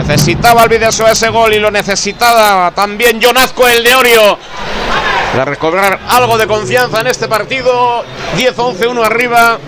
[0.08, 4.38] Necesitaba el Vidasoa ese gol y lo necesitaba también John Azcue, el de Orio
[5.36, 8.06] para recobrar algo de confianza en este partido.
[8.38, 9.60] 10-11-1 arriba.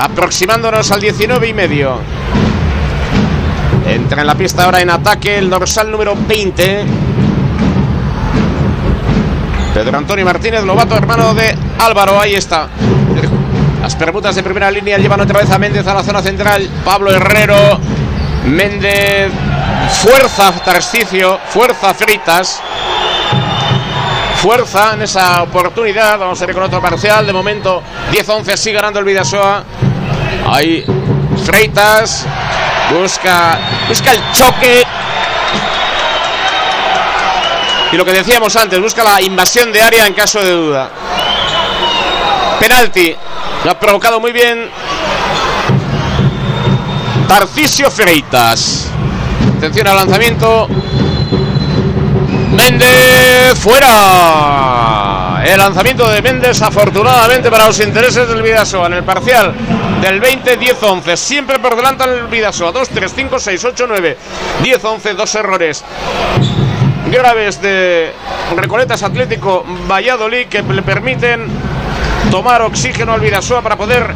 [0.00, 1.98] aproximándonos al 19 y medio.
[3.88, 6.84] Entra en la pista ahora en ataque el dorsal número 20.
[9.74, 12.68] Pedro Antonio Martínez Lobato, hermano de Álvaro, ahí está.
[13.86, 16.68] Las permutas de primera línea llevan otra vez a Méndez a la zona central.
[16.84, 17.78] Pablo Herrero,
[18.46, 19.30] Méndez,
[20.02, 22.60] fuerza Tarcicio, fuerza Fritas.
[24.42, 26.18] Fuerza en esa oportunidad.
[26.18, 27.28] Vamos a ir con otro parcial.
[27.28, 27.80] De momento,
[28.10, 29.62] 10-11 así ganando el Vidasoa.
[30.48, 30.84] Ahí
[31.44, 32.26] Freitas
[32.90, 34.82] busca, busca el choque.
[37.92, 40.90] Y lo que decíamos antes, busca la invasión de área en caso de duda.
[42.58, 43.16] Penalti.
[43.64, 44.70] Lo ha provocado muy bien
[47.28, 48.88] Tarcisio Freitas.
[49.58, 50.68] Atención al lanzamiento.
[52.52, 55.42] Méndez fuera.
[55.44, 59.52] El lanzamiento de Méndez afortunadamente para los intereses del Vidasoa en el parcial
[60.00, 61.16] del 20-10-11.
[61.16, 62.70] Siempre por delante el Vidasoa.
[62.70, 64.18] 2, 3, 5, 6, 8, 9,
[64.62, 65.14] 10, 11.
[65.14, 65.84] Dos errores
[67.10, 68.12] graves de
[68.56, 71.46] Recoletas Atlético Valladolid que le permiten
[72.36, 74.14] tomar oxígeno al Vidasoa para poder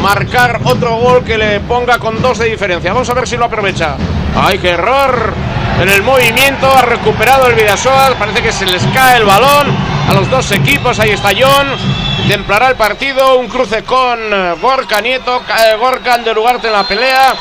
[0.00, 2.92] marcar otro gol que le ponga con dos de diferencia.
[2.92, 3.96] Vamos a ver si lo aprovecha.
[4.36, 5.34] ¡Ay, qué error!
[5.82, 8.14] En el movimiento ha recuperado el Vidasoa.
[8.16, 9.66] Parece que se les cae el balón
[10.08, 11.00] a los dos equipos.
[11.00, 11.66] Ahí está John.
[12.28, 13.36] Templará el partido.
[13.36, 15.42] Un cruce con eh, Gorka Nieto.
[15.44, 17.34] Cae Gorka de Lugarte en la pelea.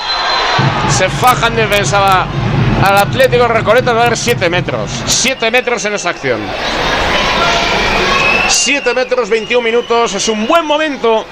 [0.90, 2.26] Se faja en defensa
[2.84, 3.94] al Atlético Recoleta.
[3.94, 4.90] Va a haber 7 metros.
[5.06, 6.40] 7 metros en esa acción.
[8.48, 10.14] 7 metros 21 minutos.
[10.14, 11.26] Es un buen momento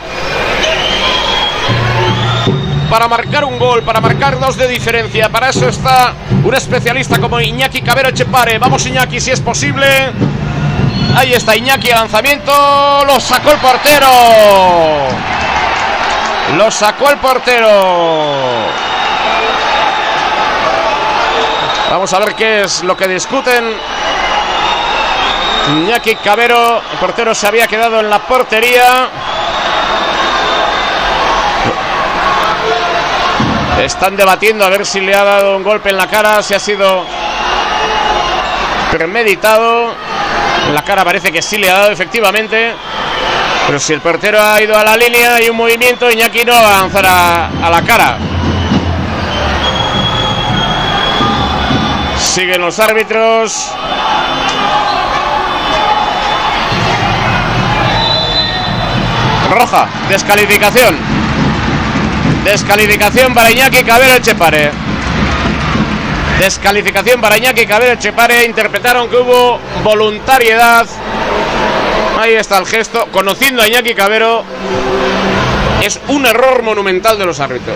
[2.89, 5.29] para marcar un gol, para marcar dos de diferencia.
[5.29, 8.59] Para eso está un especialista como Iñaki Cabero Chepare.
[8.59, 9.87] Vamos Iñaki si es posible.
[11.15, 13.03] Ahí está Iñaki, lanzamiento.
[13.05, 14.07] Lo sacó el portero.
[16.55, 17.67] Lo sacó el portero.
[21.89, 23.63] Vamos a ver qué es lo que discuten.
[25.69, 29.09] Iñaki Cabero, el portero se había quedado en la portería.
[33.81, 36.59] Están debatiendo a ver si le ha dado un golpe en la cara, si ha
[36.59, 37.05] sido
[38.91, 39.93] premeditado.
[40.73, 42.73] La cara parece que sí le ha dado efectivamente.
[43.65, 46.79] Pero si el portero ha ido a la línea y un movimiento, Iñaki no va
[46.79, 48.17] a a, la cara.
[52.17, 53.71] Siguen los árbitros.
[59.53, 60.95] Roja, descalificación.
[62.43, 64.71] Descalificación para Iñaki Cabero Echepare.
[66.39, 68.45] Descalificación para Iñaki Cabero Echepare.
[68.45, 70.85] Interpretaron que hubo voluntariedad.
[72.19, 73.07] Ahí está el gesto.
[73.11, 74.43] Conociendo a Iñaki Cabero,
[75.83, 77.75] es un error monumental de los árbitros.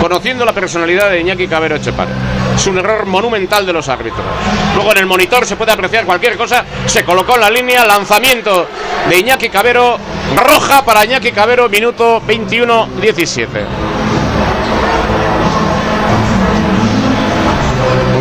[0.00, 2.10] Conociendo la personalidad de Iñaki Cabero Echepare.
[2.56, 4.24] Es un error monumental de los árbitros.
[4.74, 6.64] Luego en el monitor se puede apreciar cualquier cosa.
[6.86, 7.86] Se colocó en la línea.
[7.86, 8.66] Lanzamiento
[9.08, 9.98] de Iñaki Cabero.
[10.34, 11.68] Roja para Iñaki Cabero.
[11.68, 13.46] Minuto 21-17.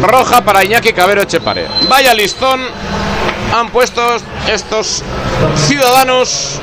[0.03, 1.67] Roja para Iñaki Cabero Echepare.
[1.89, 2.61] Vaya listón
[3.53, 4.01] han puesto
[4.47, 5.03] estos
[5.67, 6.59] ciudadanos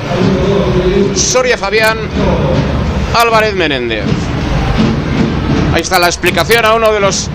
[1.15, 1.97] Soria Fabián
[3.19, 4.05] Álvarez Menéndez.
[5.73, 7.29] Ahí está la explicación a uno de los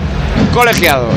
[0.53, 1.13] colegiados.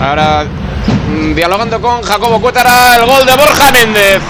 [0.00, 4.22] Ahora mm, dialogando con Jacobo Cuétara, el gol de Borja Méndez.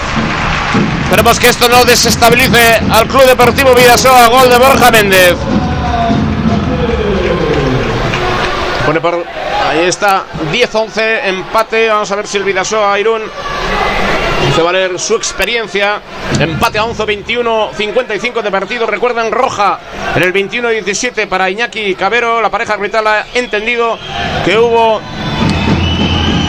[1.04, 5.36] Esperemos que esto no desestabilice al Club Deportivo Vidasoa, gol de Borja Méndez.
[8.86, 9.24] Pone por
[9.68, 11.88] ahí está 10-11 empate.
[11.88, 13.22] Vamos a ver si el Vidasoa Irún
[14.48, 16.00] hace valer su experiencia.
[16.40, 18.86] Empate a 11-21, 55 de partido.
[18.86, 19.78] Recuerdan roja
[20.16, 22.40] en el 21-17 para Iñaki Cabero.
[22.40, 23.98] La pareja arbitral ha entendido
[24.44, 25.00] que hubo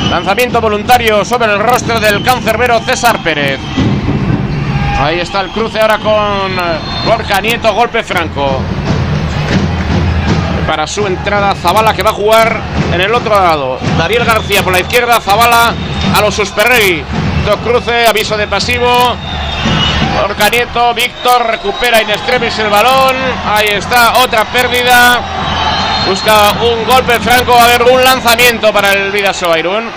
[0.09, 3.59] lanzamiento voluntario sobre el rostro del cancerbero César Pérez.
[4.97, 6.55] Ahí está el cruce ahora con
[7.05, 8.61] Gorka Nieto, golpe franco
[10.69, 11.55] para su entrada.
[11.55, 12.61] Zabala que va a jugar
[12.93, 13.79] en el otro lado.
[13.97, 15.19] Dariel García por la izquierda.
[15.19, 15.73] Zabala
[16.15, 17.03] a los Susperrey.
[17.43, 18.87] Dos cruce, aviso de pasivo.
[20.23, 23.15] Orca Nieto, Víctor recupera in extremis el balón.
[23.51, 25.19] Ahí está, otra pérdida.
[26.07, 27.55] Busca un golpe franco.
[27.55, 29.89] A haber un lanzamiento para el Vidasoa Irún.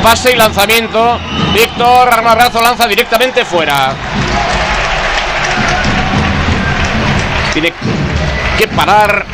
[0.00, 1.18] Pase y lanzamiento.
[1.52, 3.92] Víctor, armabrazo, lanza directamente fuera.
[7.52, 7.72] Tiene
[8.56, 9.26] que parar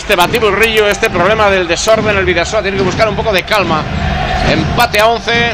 [0.00, 2.16] este batiburrillo, este problema del desorden.
[2.16, 3.82] El Vidasoa tiene que buscar un poco de calma.
[4.50, 5.52] Empate a 11.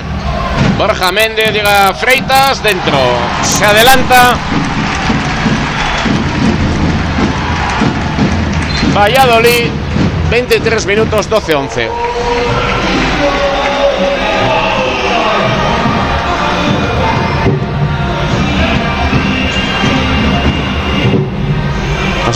[0.79, 2.97] Borja Méndez llega a Freitas dentro.
[3.43, 4.37] Se adelanta.
[8.95, 9.69] Valladolid,
[10.31, 11.89] 23 minutos 12-11.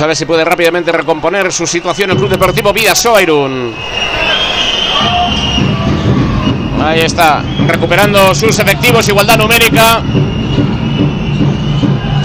[0.00, 3.74] A ver si puede rápidamente recomponer su situación el Club Deportivo Vía Soairun.
[6.82, 10.00] Ahí está, recuperando sus efectivos, igualdad numérica.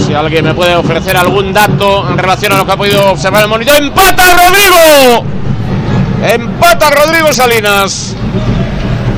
[0.06, 3.44] Si alguien me puede ofrecer algún dato en relación a lo que ha podido observar
[3.44, 3.76] el monitor.
[3.76, 5.26] ¡Empata Rodrigo!
[6.24, 8.16] ¡Empata Rodrigo Salinas!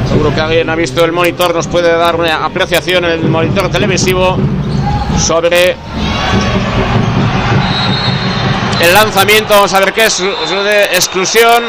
[0.10, 3.70] Seguro que alguien ha visto el monitor, nos puede dar una apreciación en el monitor
[3.70, 4.36] televisivo
[5.20, 5.76] sobre
[8.82, 9.54] el lanzamiento.
[9.54, 10.22] Vamos a ver qué es
[10.92, 11.64] exclusión.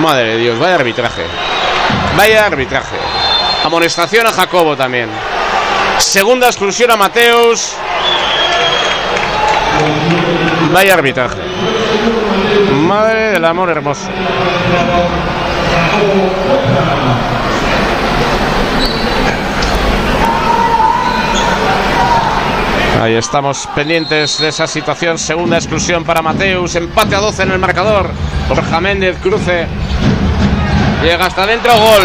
[0.00, 1.24] Madre de Dios, vaya arbitraje.
[2.16, 2.96] Vaya arbitraje.
[3.64, 5.08] Amonestación a Jacobo también.
[5.98, 7.74] Segunda exclusión a Mateus.
[10.72, 11.38] Vaya arbitraje.
[12.72, 14.08] Madre del amor hermoso.
[23.04, 25.18] Ahí estamos pendientes de esa situación.
[25.18, 26.74] Segunda exclusión para Mateus.
[26.74, 28.08] Empate a 12 en el marcador.
[28.48, 29.66] Borja Méndez cruce.
[31.02, 31.70] Llega hasta dentro.
[31.74, 32.02] Gol.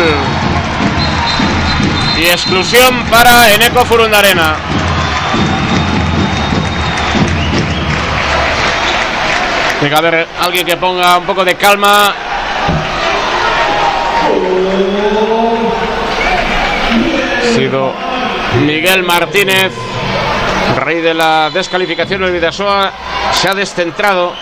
[2.22, 4.56] Y exclusión para Eneco Furundarena.
[9.80, 12.14] Tiene que haber alguien que ponga un poco de calma.
[17.38, 17.94] Ha sido
[18.66, 19.72] Miguel Martínez,
[20.76, 22.24] rey de la descalificación.
[22.24, 22.92] El Vidasoa
[23.34, 24.34] se ha descentrado.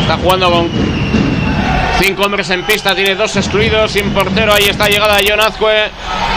[0.00, 0.70] Está jugando con
[2.00, 4.52] cinco hombres en pista, tiene dos excluidos, sin portero.
[4.54, 5.90] Ahí está llegada John Azcue.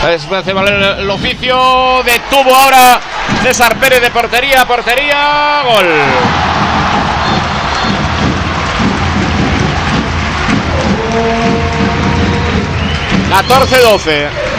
[0.04, 2.02] Hace valer el oficio.
[2.04, 3.00] Detuvo ahora
[3.44, 5.88] César Pérez de portería, portería, gol.
[13.32, 14.51] ...14-12...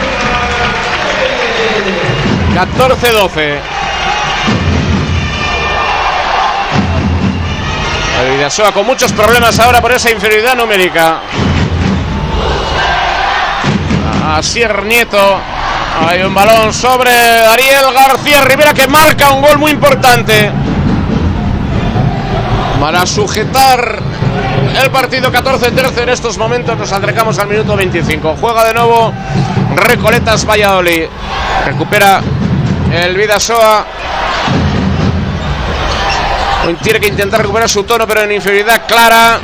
[2.53, 3.59] ...14-12...
[8.23, 11.19] El Vidasoa con muchos problemas ahora por esa inferioridad numérica.
[14.35, 15.39] Asier Nieto.
[16.07, 20.51] Hay un balón sobre Ariel García Rivera que marca un gol muy importante.
[22.79, 23.99] Para sujetar
[24.81, 28.37] el partido 14-13 en estos momentos nos acercamos al minuto 25.
[28.39, 29.13] Juega de nuevo
[29.75, 31.05] Recoletas Valladolid.
[31.65, 32.21] Recupera
[32.91, 33.85] el Vidasoa.
[36.81, 39.39] Tiene que intentar recuperar su tono, pero en inferioridad clara.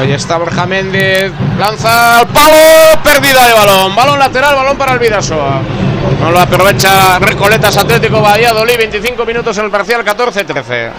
[0.00, 1.32] Ahí está Borja Méndez.
[1.58, 3.00] Lanza al palo.
[3.02, 3.94] Pérdida de balón.
[3.94, 5.60] Balón lateral, balón para el Vidasoa.
[6.20, 8.76] No lo aprovecha Recoletas Atlético Valladolid.
[8.76, 10.90] 25 minutos en el parcial, 14-13.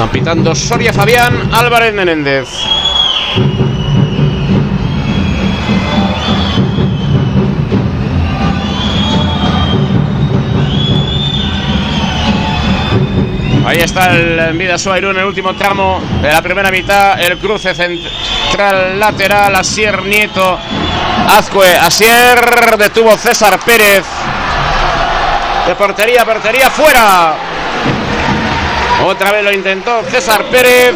[0.00, 2.48] Están pitando Soria Fabián, Álvarez Menéndez.
[13.66, 17.20] Ahí está el Vidasoa en el último tramo de la primera mitad.
[17.20, 19.54] El cruce central lateral.
[19.54, 20.58] Asier Nieto.
[21.28, 21.76] Azcue.
[21.76, 24.06] Asier detuvo César Pérez.
[25.66, 27.59] De portería, portería fuera.
[29.04, 30.94] Otra vez lo intentó César Pérez.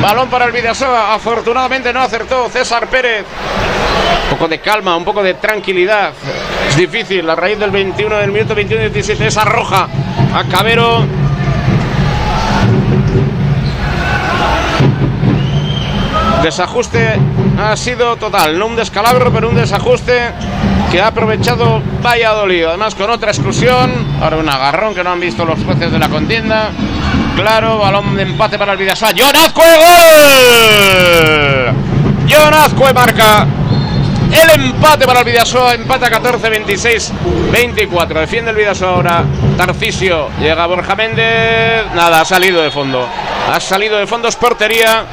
[0.00, 1.14] Balón para el Vidasoa.
[1.14, 3.24] Afortunadamente no acertó César Pérez.
[4.24, 6.12] Un poco de calma, un poco de tranquilidad.
[6.68, 7.26] Es difícil.
[7.26, 9.26] La raíz del 21 del minuto 21-17.
[9.26, 9.88] Esa roja
[10.34, 11.04] a Cabero.
[16.42, 17.18] Desajuste
[17.58, 20.30] ha sido total, no un descalabro, pero un desajuste
[20.90, 22.64] que ha aprovechado Valladolid.
[22.64, 26.08] Además, con otra exclusión, ahora un agarrón que no han visto los jueces de la
[26.08, 26.70] contienda.
[27.36, 29.10] Claro, balón de empate para el Vidasoa.
[29.16, 31.74] ¡John Azcue, gol!
[32.28, 33.46] ¡John Azcue marca
[34.32, 37.12] el empate para el Vidasoa, empate a 14, 26,
[37.52, 38.20] 24.
[38.20, 39.24] Defiende el Vidasoa ahora.
[39.56, 41.86] Tarcisio, llega Borja Méndez.
[41.94, 43.08] Nada, ha salido de fondo.
[43.52, 45.04] Ha salido de fondo, es portería.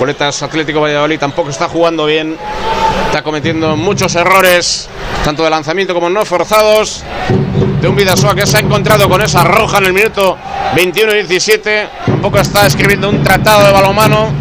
[0.00, 2.34] Recoletas Atlético Valladolid tampoco está jugando bien.
[3.08, 4.88] Está cometiendo muchos errores,
[5.22, 7.04] tanto de lanzamiento como no forzados.
[7.82, 10.38] De un Vidasoa que se ha encontrado con esa roja en el minuto
[10.74, 11.88] 21 y 17.
[12.06, 14.32] Tampoco está escribiendo un tratado de balomano.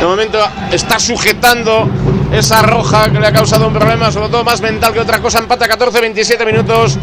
[0.00, 0.40] De momento
[0.72, 1.88] está sujetando
[2.32, 5.38] esa roja que le ha causado un problema, sobre todo más mental que otra cosa.
[5.38, 6.98] Empata 14-27 minutos.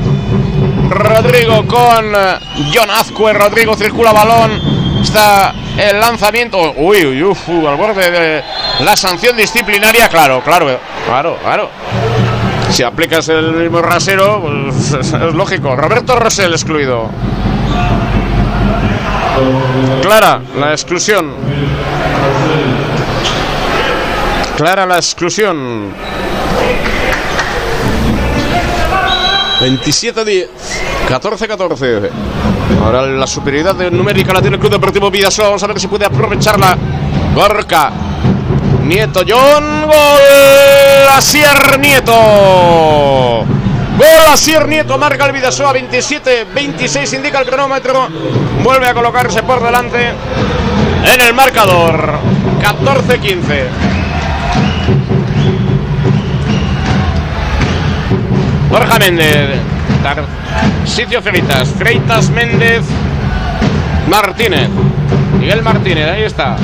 [0.90, 2.12] Rodrigo con
[2.76, 3.32] John Azcue.
[3.32, 6.74] Rodrigo circula balón Está el lanzamiento.
[6.78, 8.44] Uy, uy, uf, al borde de
[8.82, 10.10] la sanción disciplinaria.
[10.10, 11.70] Claro, claro, claro, claro.
[12.70, 15.76] Si aplicas el mismo rasero, pues es lógico.
[15.76, 17.10] Roberto Rosell excluido.
[20.02, 21.34] Clara la exclusión.
[24.58, 25.92] Clara la exclusión.
[29.64, 30.48] 27-10.
[31.08, 32.10] 14-14.
[32.84, 35.46] Ahora la superioridad numérica la tiene el Club Deportivo Vidasoa.
[35.46, 36.78] Vamos a ver si puede aprovecharla.
[37.34, 37.92] Gorka.
[38.84, 39.84] Nieto John.
[39.86, 41.16] Gol.
[41.16, 42.14] Asier Nieto.
[43.98, 44.98] Gol Asier Nieto.
[44.98, 45.74] Marca el Vidasoa.
[45.74, 48.08] 27-26 indica el cronómetro.
[48.64, 50.10] Vuelve a colocarse por delante
[51.06, 52.20] en el marcador.
[52.62, 53.93] 14-15.
[58.74, 59.60] Borja Méndez.
[60.86, 61.70] Sitio Freitas.
[61.78, 62.82] Freitas Méndez.
[64.10, 64.68] Martínez.
[65.40, 66.56] Miguel Martínez, ahí está.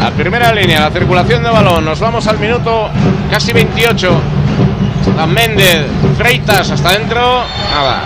[0.00, 1.84] A primera línea, la circulación de balón.
[1.84, 2.88] Nos vamos al minuto
[3.28, 4.20] casi 28.
[5.18, 5.84] A Méndez,
[6.16, 7.42] Freitas hasta adentro.
[7.74, 8.02] Nada.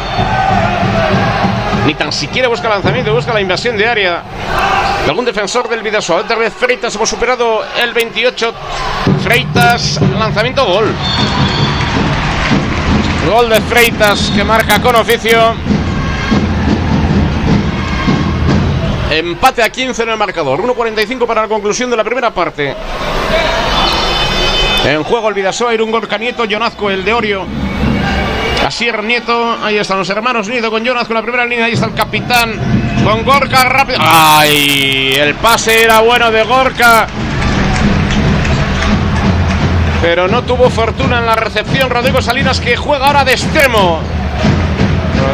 [1.87, 4.23] Ni tan siquiera busca lanzamiento, busca la invasión de área
[5.05, 6.23] de algún defensor del Vidasoa.
[6.23, 8.55] Otra vez Freitas, hemos superado el 28.
[9.23, 10.91] Freitas, lanzamiento, gol.
[13.27, 15.55] Gol de Freitas que marca con oficio.
[19.11, 20.61] Empate a 15 en el marcador.
[20.63, 22.75] 1.45 para la conclusión de la primera parte.
[24.85, 27.47] En juego el Vidasoa, un Gorka Nieto, Jonazco el de Orio.
[28.65, 31.87] Asier Nieto, ahí están los hermanos Nieto con Jonazco en la primera línea, ahí está
[31.87, 32.53] el capitán
[33.05, 33.99] con Gorka rápido.
[34.03, 35.15] ¡Ay!
[35.15, 37.09] El pase era bueno de Gorka
[40.07, 41.91] pero no tuvo fortuna en la recepción.
[41.91, 43.99] Rodrigo Salinas que juega ahora de extremo.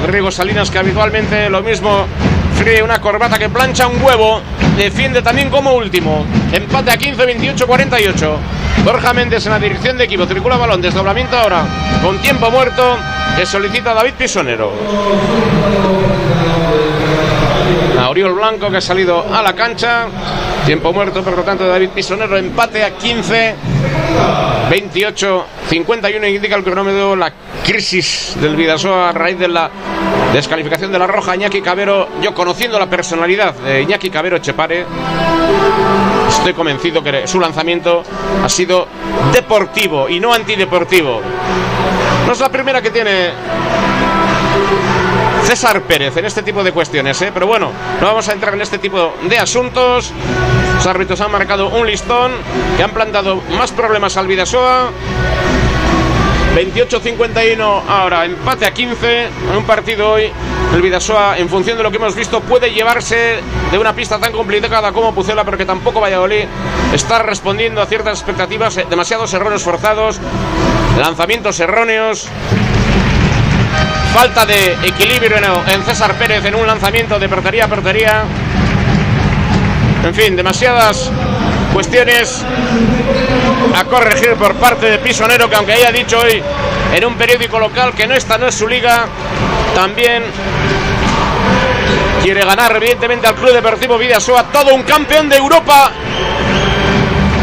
[0.00, 2.06] Rodrigo Salinas que habitualmente lo mismo
[2.54, 4.40] fríe una corbata que plancha un huevo.
[4.78, 6.24] Defiende también como último.
[6.50, 8.38] Empate a 15, 28, 48.
[8.82, 10.24] Borja Méndez en la dirección de equipo.
[10.24, 10.80] Circula balón.
[10.80, 11.64] Desdoblamiento ahora.
[12.02, 12.96] Con tiempo muerto
[13.36, 14.72] que solicita David Pisonero.
[18.12, 20.06] Oriol Blanco que ha salido a la cancha.
[20.66, 22.36] Tiempo muerto, por lo tanto, David Pisonero.
[22.36, 23.54] Empate a 15.
[24.68, 27.32] 28, 51 indica el cronómetro la
[27.64, 29.70] crisis del Vidasoa a raíz de la
[30.32, 31.34] descalificación de la roja.
[31.34, 34.84] Iñaki Cabero, yo conociendo la personalidad de Iñaki Cabero Chepare,
[36.28, 38.02] estoy convencido que su lanzamiento
[38.44, 38.88] ha sido
[39.32, 41.22] deportivo y no antideportivo.
[42.26, 43.30] No es la primera que tiene
[45.44, 47.30] César Pérez en este tipo de cuestiones, ¿eh?
[47.32, 47.70] pero bueno,
[48.00, 50.12] no vamos a entrar en este tipo de asuntos.
[50.76, 52.32] Los árbitros han marcado un listón
[52.76, 54.90] que han plantado más problemas al Vidasoa.
[56.54, 60.30] 28-51 ahora, empate a 15 en un partido hoy.
[60.74, 63.40] El Vidasoa, en función de lo que hemos visto, puede llevarse
[63.70, 66.44] de una pista tan complicada como Pucela, pero que tampoco Valladolid
[66.94, 70.18] está respondiendo a ciertas expectativas, eh, demasiados errores forzados,
[70.98, 72.28] lanzamientos erróneos.
[74.12, 78.24] Falta de equilibrio en César Pérez en un lanzamiento de portería a portería.
[80.04, 81.10] En fin, demasiadas
[81.72, 82.44] cuestiones
[83.74, 86.42] a corregir por parte de Pisonero, que aunque haya dicho hoy
[86.92, 89.06] en un periódico local que no esta no es su liga,
[89.74, 90.22] también
[92.22, 95.90] quiere ganar evidentemente al Club Deportivo Vidasoa, todo un campeón de Europa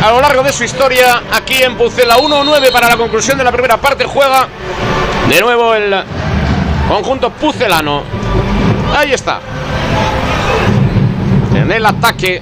[0.03, 3.51] a lo largo de su historia aquí en Pucela 1-9 para la conclusión de la
[3.51, 4.47] primera parte juega
[5.28, 5.93] de nuevo el
[6.90, 8.04] conjunto pucelano
[8.98, 9.40] ahí está
[11.56, 12.42] en el ataque.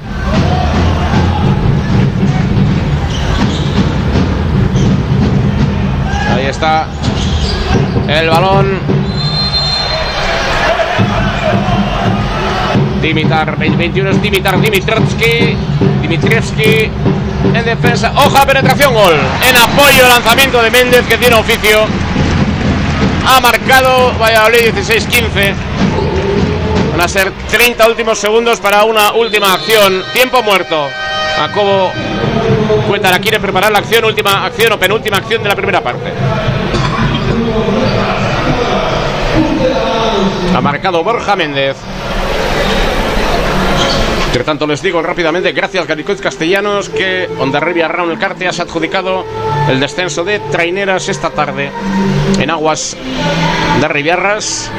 [6.36, 6.88] Ahí está
[8.08, 8.80] el balón.
[13.02, 15.56] Dimitar, 21 es Dimitar, Dimitrevski,
[16.02, 16.90] Dimitrievski
[17.54, 18.12] en defensa.
[18.16, 19.16] Oja, penetración, gol.
[19.48, 21.86] En apoyo al lanzamiento de Méndez que tiene oficio.
[23.30, 25.54] Ha marcado Valladolid 16-15.
[26.92, 30.02] Van a ser 30 últimos segundos para una última acción.
[30.14, 30.88] Tiempo muerto.
[31.36, 31.92] Jacobo
[32.88, 36.14] Cuéntara quiere preparar la acción, última acción o penúltima acción de la primera parte.
[40.56, 41.76] Ha marcado Borja Méndez.
[44.28, 49.26] Entre tanto, les digo rápidamente, gracias Garicoz Castellanos, que Ondarribia Round Carte has adjudicado
[49.70, 51.72] el descenso de traineras esta tarde
[52.40, 52.96] en aguas
[53.82, 54.70] de Riviarras.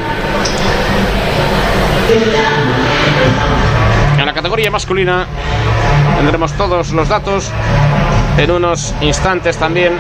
[4.18, 5.26] En la categoría masculina
[6.18, 7.50] tendremos todos los datos
[8.36, 9.94] en unos instantes también.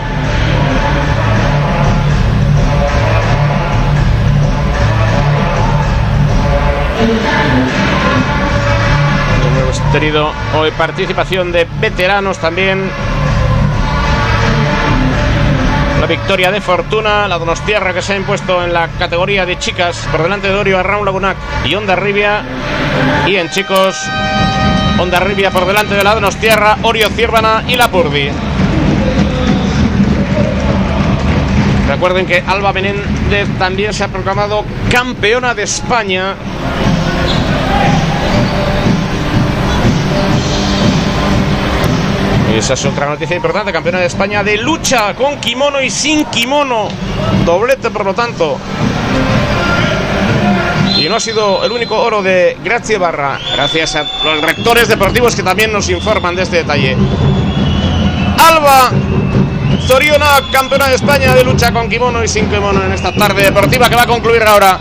[9.92, 12.90] Tenido hoy participación de veteranos también.
[16.00, 20.06] La victoria de Fortuna, la Donostierra que se ha impuesto en la categoría de chicas
[20.10, 22.42] por delante de Orio Arraun Lagunac y Onda Rivia.
[23.26, 23.96] Y en chicos,
[24.98, 28.30] Onda Rivia por delante de la Donostierra, Orio Ciervana y la Purdi.
[31.88, 36.34] Recuerden que Alba Menéndez también se ha proclamado campeona de España.
[42.52, 46.24] Y esa es otra noticia importante, campeona de España de lucha con kimono y sin
[46.26, 46.88] kimono.
[47.44, 48.58] Doblete, por lo tanto.
[50.96, 55.36] Y no ha sido el único oro de Gracia Barra, gracias a los rectores deportivos
[55.36, 56.96] que también nos informan de este detalle.
[58.36, 58.90] Alba
[59.86, 63.88] Zoriona, campeona de España de lucha con kimono y sin kimono en esta tarde deportiva
[63.88, 64.78] que va a concluir ahora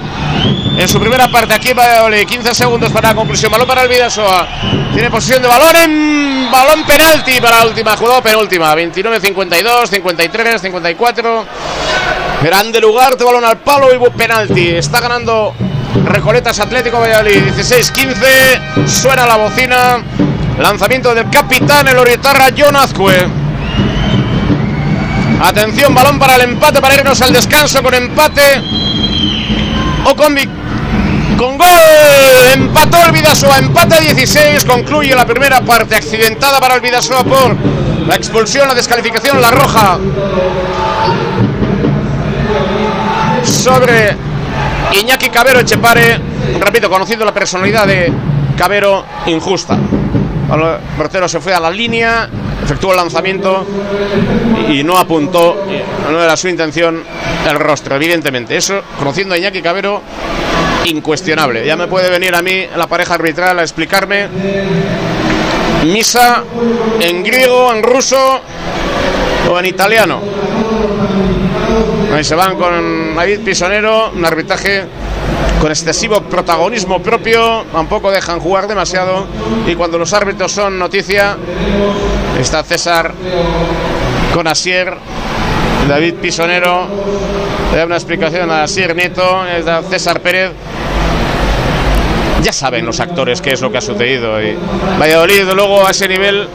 [0.77, 2.25] en su primera parte aquí Valladolid.
[2.25, 3.51] 15 segundos para la conclusión.
[3.51, 4.47] Balón para el Vidasoa.
[4.93, 8.75] Tiene posición de balón en balón penalti para la última jugada penúltima.
[8.75, 11.45] 29-52, 53, 54.
[12.43, 14.69] Grande lugar, te balón al palo y penalti.
[14.69, 15.55] Está ganando
[16.05, 17.53] Recoletas Atlético Valladolid.
[17.55, 18.87] 16-15.
[18.87, 20.03] Suena la bocina.
[20.59, 23.27] Lanzamiento del capitán, el Orietarra John Azcue.
[25.39, 28.86] Atención, balón para el empate, para irnos al descanso con empate.
[30.09, 30.33] O con,
[31.37, 31.67] con gol.
[32.53, 34.63] Empató el Vidasoa, empate 16.
[34.63, 37.57] Concluye la primera parte accidentada para el Vidasoa por
[38.07, 39.97] la expulsión, la descalificación, la roja.
[43.43, 44.15] Sobre
[44.93, 46.21] Iñaki Cabero Echepare.
[46.57, 48.09] Repito, conociendo la personalidad de
[48.57, 49.73] Cabero, injusta.
[49.75, 52.29] El portero se fue a la línea,
[52.67, 53.65] efectuó el lanzamiento
[54.67, 55.65] y no apuntó,
[56.11, 57.01] no era su intención,
[57.49, 58.57] el rostro, evidentemente.
[58.57, 60.01] Eso, conociendo a Iñaki Cabero,
[60.83, 61.65] incuestionable.
[61.65, 64.27] Ya me puede venir a mí la pareja arbitral a explicarme
[65.85, 66.43] misa
[66.99, 68.41] en griego, en ruso
[69.49, 70.19] o en italiano.
[72.13, 74.83] Ahí se van con David Pisonero, un arbitraje
[75.59, 79.25] con excesivo protagonismo propio, tampoco dejan jugar demasiado.
[79.65, 81.35] Y cuando los árbitros son noticia,
[82.39, 83.13] está César
[84.33, 84.95] con Asier,
[85.87, 86.87] David Pisonero,
[87.71, 89.41] le da una explicación a Asier Nieto,
[89.89, 90.51] César Pérez.
[92.43, 94.41] Ya saben los actores qué es lo que ha sucedido.
[94.41, 94.55] Y
[94.99, 96.47] Valladolid luego a ese nivel,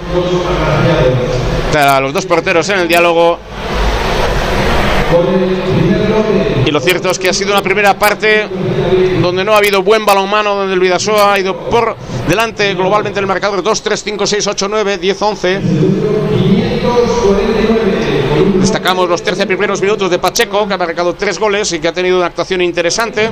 [2.00, 3.38] los dos porteros en el diálogo
[6.64, 8.48] y lo cierto es que ha sido una primera parte
[9.20, 11.96] donde no ha habido buen balonmano, donde el Vidasoa ha ido por
[12.28, 15.60] delante globalmente el marcador 2, 3, 5, 6, 8, 9, 10, 11.
[18.60, 21.92] Destacamos los 13 primeros minutos de Pacheco, que ha marcado tres goles y que ha
[21.92, 23.28] tenido una actuación interesante.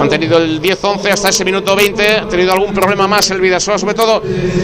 [0.00, 2.16] Han tenido el 10-11 hasta ese minuto 20.
[2.16, 4.22] Ha tenido algún problema más el Vidasoa, sobre todo,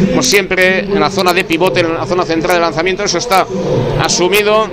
[0.09, 3.05] como siempre, en la zona de pivote, en la zona central de lanzamiento.
[3.05, 3.47] Eso está
[4.03, 4.69] asumido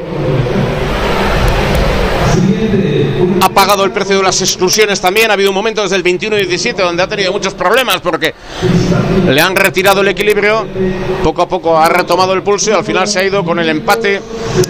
[3.44, 5.30] ha pagado el precio de las exclusiones también.
[5.30, 8.34] Ha habido un momento desde el 21-17 donde ha tenido muchos problemas porque
[9.28, 10.66] le han retirado el equilibrio.
[11.22, 13.68] Poco a poco ha retomado el pulso y al final se ha ido con el
[13.68, 14.22] empate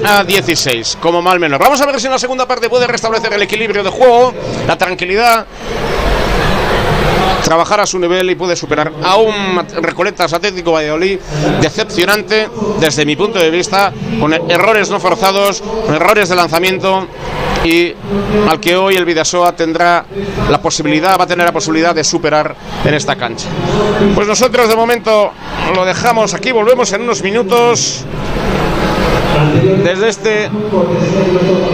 [0.03, 1.59] a 16, como mal menos.
[1.59, 4.33] Vamos a ver si en la segunda parte puede restablecer el equilibrio de juego,
[4.67, 5.45] la tranquilidad
[7.43, 9.33] trabajar a su nivel y puede superar a un
[9.81, 11.19] Recoletas Atlético Valladolid
[11.61, 17.07] decepcionante desde mi punto de vista, con errores no forzados, errores de lanzamiento
[17.63, 17.93] y
[18.49, 20.05] al que hoy el Vidasoa tendrá
[20.49, 23.47] la posibilidad, va a tener la posibilidad de superar en esta cancha.
[24.15, 25.31] Pues nosotros de momento
[25.75, 28.05] lo dejamos aquí, volvemos en unos minutos
[29.83, 30.49] desde este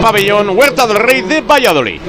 [0.02, 2.00] pabellón Huerta del Rey de Valladolid.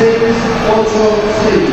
[0.00, 1.70] 686.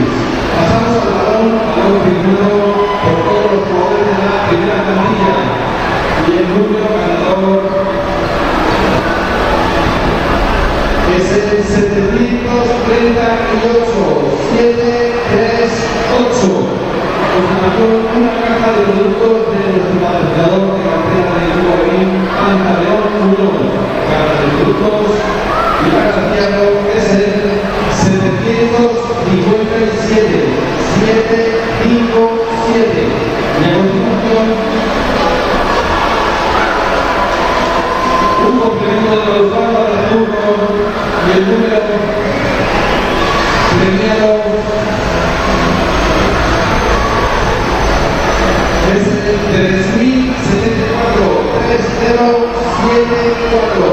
[0.55, 2.59] Pasamos al balón, balón firmado
[3.03, 5.35] por todos los jugadores de la primera plantilla.
[6.27, 7.87] Y el número ganador es el
[10.97, 11.06] 738 738.
[18.17, 23.53] Una caja de productos de nuestro patrocinador de cartera de Cubarín, Pantaleón Unión.
[24.09, 25.21] Caja de productos
[25.81, 26.65] y agraciado
[26.95, 27.29] es el
[27.93, 30.57] 757
[30.97, 33.07] 757
[33.57, 34.45] y a continuación
[38.47, 40.39] un complemento de los damas de turno
[41.27, 41.83] y el número
[43.75, 44.39] premiado
[48.87, 53.83] es el 3074 3074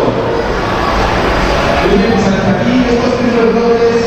[1.90, 4.07] Venimos hasta aquí estos primeros dobles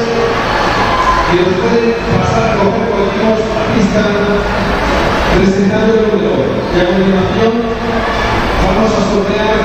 [1.27, 4.03] que los pueden pasar a coger continuos a pista
[5.35, 6.39] presentando el número
[6.73, 7.53] de animación
[8.67, 9.55] vamos a sortear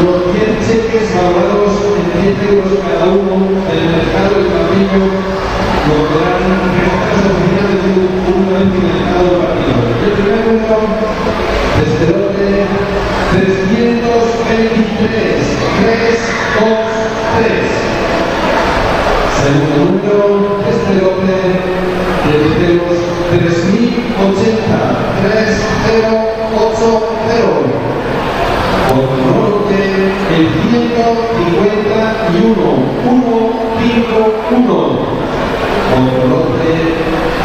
[0.00, 5.12] los 10 cheques valorados en 10 euros cada uno del mercado del Camino.
[5.88, 7.92] Lo podrán recoger los oficiales de
[8.32, 9.84] un vez finalizado el partido.
[10.00, 10.80] El primer número
[11.76, 12.48] desde lote
[13.32, 15.44] 323
[15.78, 17.88] 323
[19.38, 21.38] Segundo número, este lote
[22.24, 22.98] de deseos
[23.30, 24.76] 3080
[25.22, 27.77] 3080.
[28.88, 29.84] Lote,
[30.34, 32.88] el 151
[33.78, 35.18] 151.
[35.98, 36.74] Otro lote,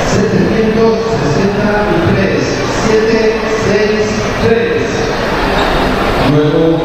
[0.08, 2.44] 763
[2.88, 4.84] 763.
[6.32, 6.80] Luego,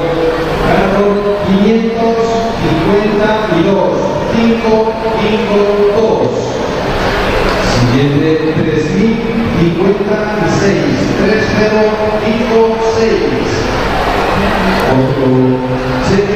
[0.66, 1.06] carro
[1.46, 3.94] 552
[4.34, 6.28] 552.
[7.78, 10.82] Siguiente 3056
[11.18, 13.97] 3056.
[14.38, 15.28] Otro
[16.08, 16.27] cheque de euros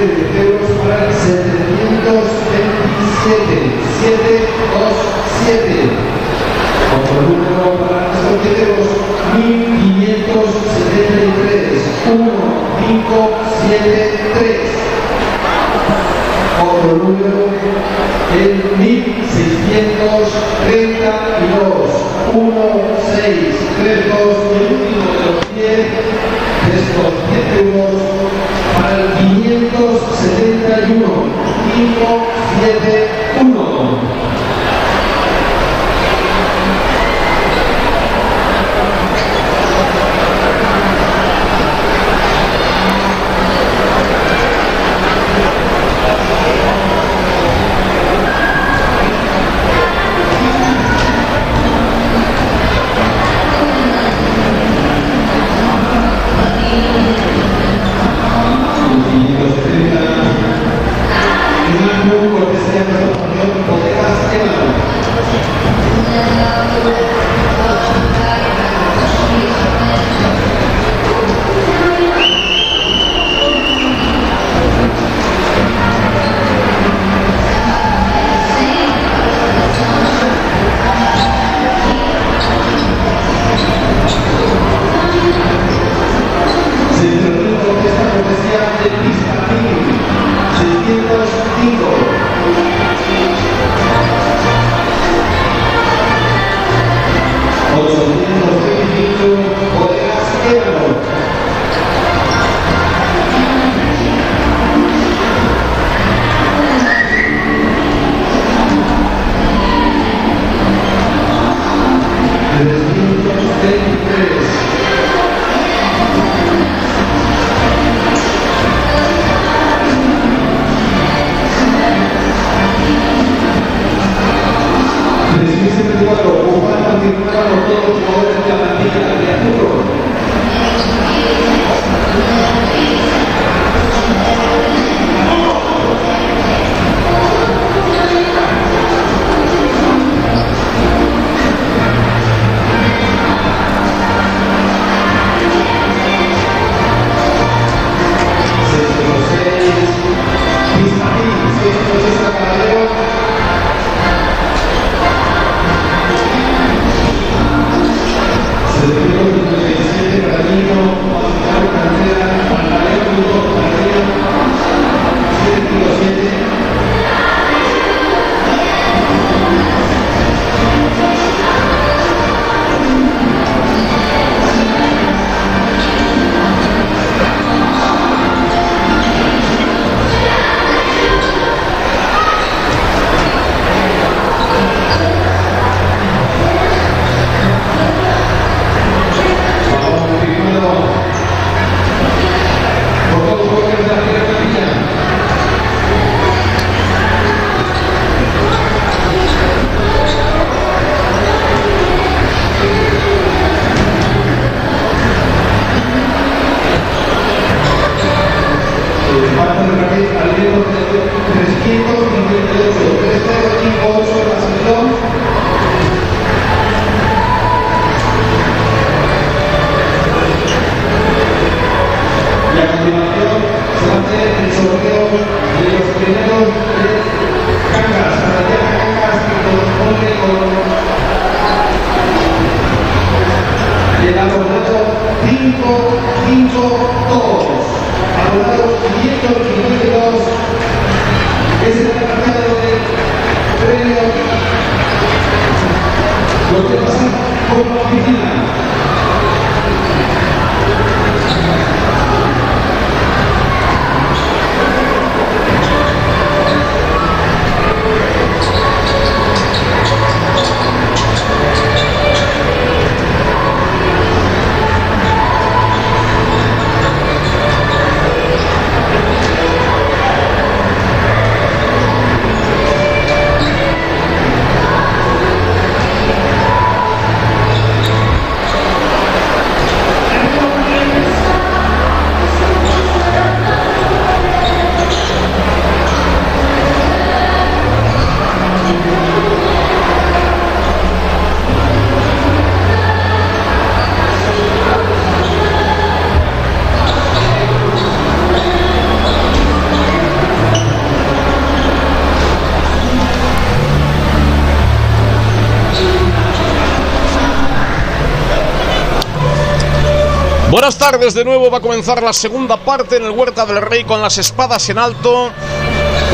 [311.03, 314.01] tardes de nuevo, va a comenzar la segunda parte en el Huerta del Rey con
[314.01, 315.33] las espadas en alto.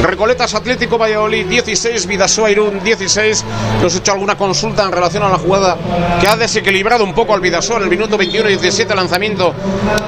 [0.03, 3.45] Recoletas Atlético Valladolid 16, Vidasoa Irún 16.
[3.82, 5.76] Nos he hecho alguna consulta en relación a la jugada
[6.22, 8.95] que ha desequilibrado un poco al Vidasoa en el minuto 21-17.
[8.95, 9.53] Lanzamiento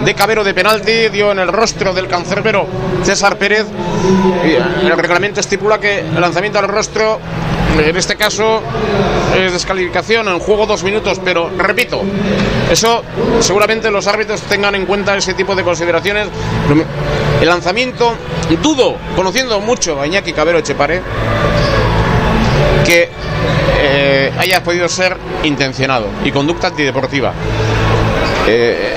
[0.02, 2.66] de Cabero de penalti, dio en el rostro del cancerbero
[3.02, 3.66] César Pérez.
[4.82, 7.20] El reglamento estipula que el lanzamiento al rostro
[7.78, 8.62] en este caso
[9.36, 12.02] es descalificación en juego dos minutos, pero repito,
[12.70, 13.02] eso
[13.40, 16.28] seguramente los árbitros tengan en cuenta ese tipo de consideraciones.
[17.40, 18.14] El lanzamiento,
[18.62, 21.00] dudo, conociendo mucho a Iñaki Cabero Echepare,
[22.84, 23.08] que
[23.82, 27.32] eh, haya podido ser intencionado y conducta antideportiva.
[28.46, 28.89] Eh,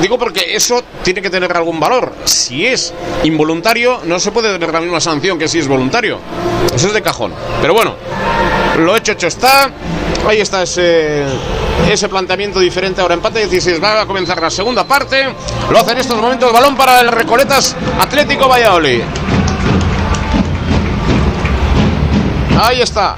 [0.00, 2.12] Digo porque eso tiene que tener algún valor.
[2.24, 2.92] Si es
[3.22, 6.18] involuntario, no se puede tener la misma sanción que si es voluntario.
[6.74, 7.32] Eso es de cajón.
[7.60, 7.94] Pero bueno,
[8.78, 9.70] lo hecho, hecho está.
[10.26, 11.24] Ahí está ese,
[11.90, 13.00] ese planteamiento diferente.
[13.00, 13.82] Ahora empate 16.
[13.82, 15.24] Va a comenzar la segunda parte.
[15.70, 16.52] Lo hace en estos momentos.
[16.52, 19.02] Balón para el Recoletas Atlético Valladolid.
[22.60, 23.16] Ahí está.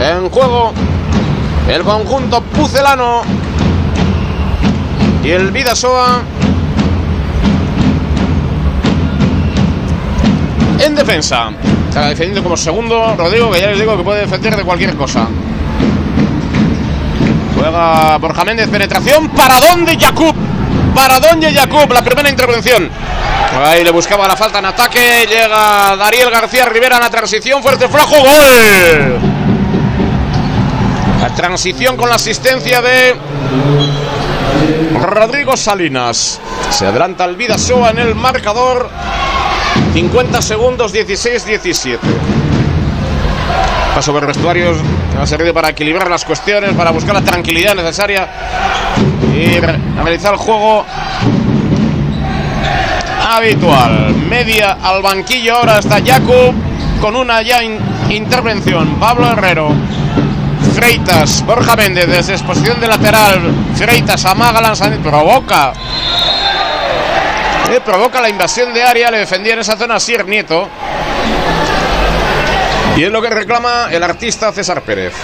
[0.00, 0.72] En juego
[1.68, 3.22] el conjunto pucelano
[5.24, 6.22] y el Vidasoa
[10.80, 11.50] en defensa.
[11.88, 15.26] Está defendiendo como segundo Rodrigo, que ya les digo que puede defender de cualquier cosa.
[17.56, 19.30] Juega Borja Méndez, penetración.
[19.30, 20.34] ¿Para dónde Jakub?
[20.94, 21.90] ¿Para dónde Jakub?
[21.92, 22.90] La primera intervención.
[23.64, 25.26] Ahí le buscaba la falta en ataque.
[25.26, 27.62] Llega Dariel García Rivera en la transición.
[27.62, 28.16] Fuerte flojo.
[28.16, 29.18] ¡Gol!
[31.22, 33.14] La transición con la asistencia de
[35.04, 36.40] Rodrigo Salinas.
[36.70, 38.88] Se adelanta el Vidasoa en el marcador.
[39.92, 41.98] 50 segundos, 16-17.
[43.94, 44.78] Paso por vestuarios
[45.20, 48.28] ha servido para equilibrar las cuestiones, para buscar la tranquilidad necesaria
[49.32, 50.84] y realizar el juego
[53.30, 54.14] habitual.
[54.28, 56.54] Media al banquillo, ahora está Jakub
[57.00, 57.62] con una ya
[58.10, 58.96] intervención.
[58.96, 59.68] Pablo Herrero.
[60.84, 63.40] Freitas, Borja Méndez desde exposición de lateral.
[63.74, 65.72] Freitas amaga lanzamiento, provoca.
[67.72, 70.68] Eh, provoca la invasión de área, le defendía en esa zona Sier Nieto.
[72.98, 75.14] Y es lo que reclama el artista César Pérez.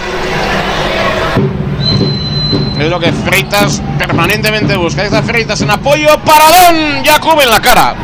[2.79, 5.03] Es lo que Freitas permanentemente busca.
[5.03, 6.17] Está Freitas en apoyo.
[6.25, 7.05] Paradón.
[7.05, 7.95] Jacob en la cara.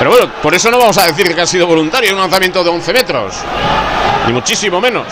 [0.00, 2.70] Pero bueno, por eso no vamos a decir que ha sido voluntario un lanzamiento de
[2.70, 3.36] 11 metros.
[4.26, 5.06] Ni muchísimo menos.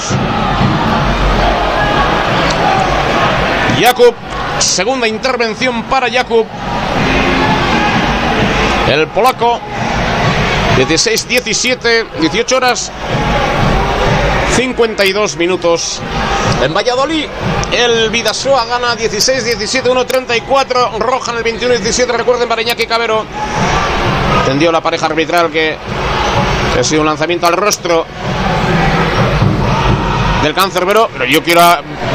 [3.81, 4.15] Jakub,
[4.59, 6.47] segunda intervención para Jakub.
[8.89, 9.61] El polaco,
[10.77, 12.91] 16-17, 18 horas,
[14.57, 16.01] 52 minutos.
[16.63, 17.27] En Valladolid,
[17.73, 20.99] el Vidasoa gana 16-17, 1-34.
[20.99, 22.07] Roja en el 21-17.
[22.09, 23.25] Recuerden para Iñaki Cabero.
[24.45, 25.77] Tendió la pareja arbitral que
[26.79, 28.07] ha sido un lanzamiento al rostro
[30.45, 31.63] del cáncer, pero yo quiero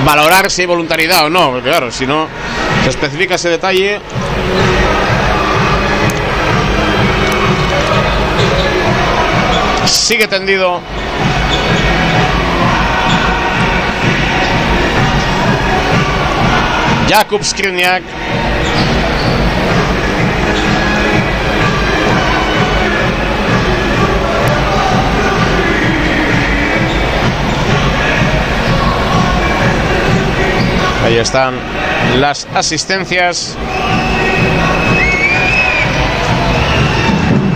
[0.06, 2.28] valorar si hay voluntariedad o no, porque claro, si no
[2.84, 4.00] se especifica ese detalle.
[9.86, 10.80] Sigue tendido.
[17.10, 18.04] Jakub Skriniak.
[31.10, 31.56] Ahí están
[32.20, 33.58] las asistencias.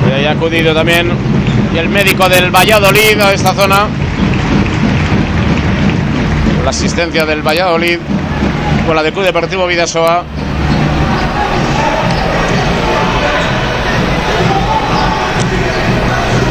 [0.09, 1.11] Y ahí ha acudido también
[1.77, 3.85] el médico del Valladolid a esta zona.
[6.63, 7.99] La asistencia del Valladolid
[8.88, 10.23] con la de Club Deportivo Vidasoa.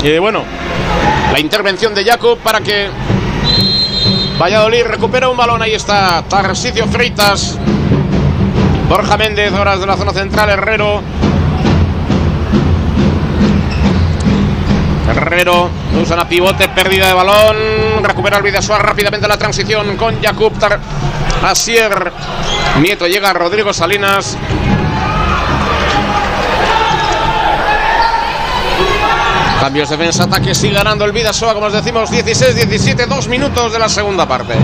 [0.04, 0.44] Y bueno,
[1.32, 2.90] la intervención de Jacob para que
[4.42, 5.62] Valladolid recupera un balón.
[5.62, 7.56] Ahí está Tarsicio Freitas.
[8.88, 10.50] Borja Méndez, horas de la zona central.
[10.50, 11.00] Herrero.
[15.08, 15.70] Herrero
[16.02, 17.56] usa una pivote, pérdida de balón.
[18.02, 20.16] Recupera el Vidasoa rápidamente la transición con
[20.58, 20.80] Tar
[21.44, 22.12] Asier.
[22.80, 24.36] Nieto llega a Rodrigo Salinas.
[29.62, 33.88] Cambios defensa, ataque, sigue ganando el Vidasoa, como os decimos, 16-17, dos minutos de la
[33.88, 34.54] segunda parte.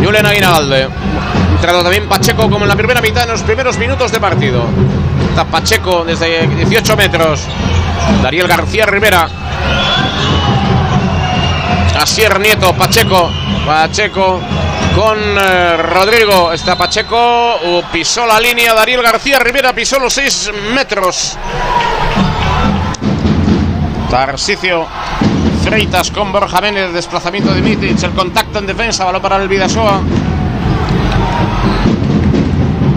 [0.00, 0.88] Julen Aguinalde.
[1.56, 4.62] Entrado también Pacheco como en la primera mitad, en los primeros minutos de partido.
[5.30, 7.40] Está Pacheco desde 18 metros.
[8.22, 9.28] Dariel García Rivera.
[12.00, 13.28] Asier Nieto, Pacheco.
[13.66, 14.40] Pacheco
[14.98, 16.52] con eh, Rodrigo.
[16.52, 17.54] Está Pacheco.
[17.92, 18.74] Pisó la línea.
[18.74, 21.38] Dariel García Rivera pisó los 6 metros.
[24.10, 24.86] Tarsicio
[25.62, 26.92] Freitas con Borja Méndez.
[26.92, 28.02] Desplazamiento de Mitic.
[28.02, 29.04] El contacto en defensa.
[29.04, 30.00] Balón para el Vidasoa.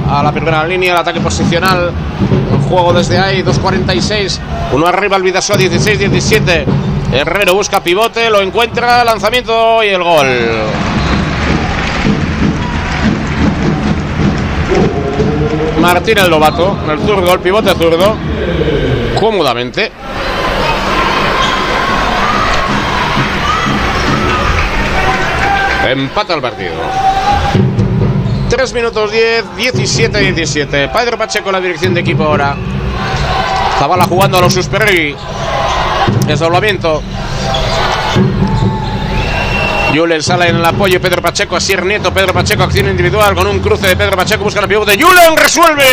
[0.10, 0.94] A la primera línea.
[0.94, 1.92] El ataque posicional.
[2.68, 3.44] Juego desde ahí.
[3.44, 4.40] 2.46.
[4.72, 5.56] Uno arriba el Vidasoa.
[5.58, 6.66] 16-17.
[7.14, 8.32] Herrero busca pivote.
[8.32, 9.04] Lo encuentra.
[9.04, 10.28] Lanzamiento y el gol.
[15.82, 18.16] Martín el Lobato, el zurdo, el pivote zurdo,
[19.20, 19.92] cómodamente.
[25.90, 26.74] Empata el partido.
[28.50, 30.92] 3 minutos 10, 17-17.
[30.92, 32.56] Pedro Pacheco la dirección de equipo ahora.
[33.80, 35.16] Zabala jugando a los Susperri.
[36.28, 37.02] Desdoblamiento.
[39.94, 43.60] Julen sale en el apoyo Pedro Pacheco, Asier Nieto, Pedro Pacheco, acción individual con un
[43.60, 44.98] cruce de Pedro Pacheco, busca el pivote.
[44.98, 45.84] Julen resuelve.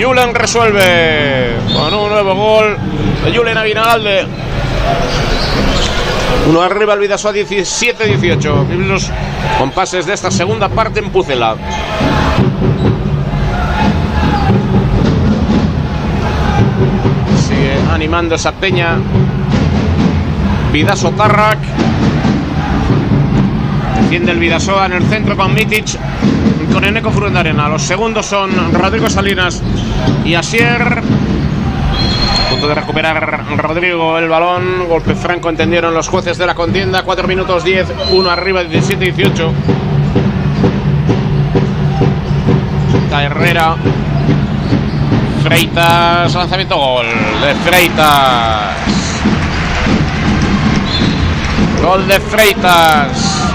[0.00, 2.78] Julen resuelve con un nuevo gol
[3.24, 4.26] de Julen Aguinalde.
[6.48, 8.68] Uno arriba el Vidasoa 17-18.
[8.86, 9.10] Los
[9.58, 11.56] compases de esta segunda parte en Pucela.
[17.48, 18.98] Sigue animando esa peña.
[20.70, 21.58] Vidaso Tarrac.
[24.14, 25.98] Defiende el Vidasoa en el centro con Mitic.
[26.72, 27.68] Con Eneco Arena.
[27.68, 29.60] Los segundos son Rodrigo Salinas
[30.24, 31.02] y Asier.
[32.48, 34.88] Punto de recuperar Rodrigo el balón.
[34.88, 37.02] Golpe franco entendieron los jueces de la contienda.
[37.02, 37.88] 4 minutos 10.
[38.12, 39.52] 1 arriba 17-18.
[43.20, 43.74] Herrera.
[45.42, 46.32] Freitas.
[46.32, 47.06] Lanzamiento gol
[47.42, 48.76] de Freitas.
[51.82, 53.53] Gol de Freitas.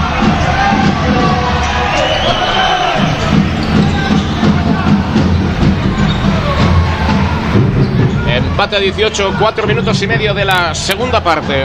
[8.60, 11.64] Empate a 18, 4 minutos y medio de la segunda parte.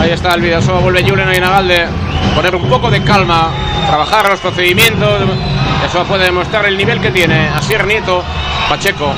[0.00, 1.86] Ahí está el Vidasoa, vuelve Julen Ainagalde.
[2.34, 3.52] Poner un poco de calma,
[3.86, 5.22] trabajar los procedimientos.
[5.86, 7.50] Eso puede demostrar el nivel que tiene.
[7.50, 8.24] Asier Nieto,
[8.68, 9.12] Pacheco,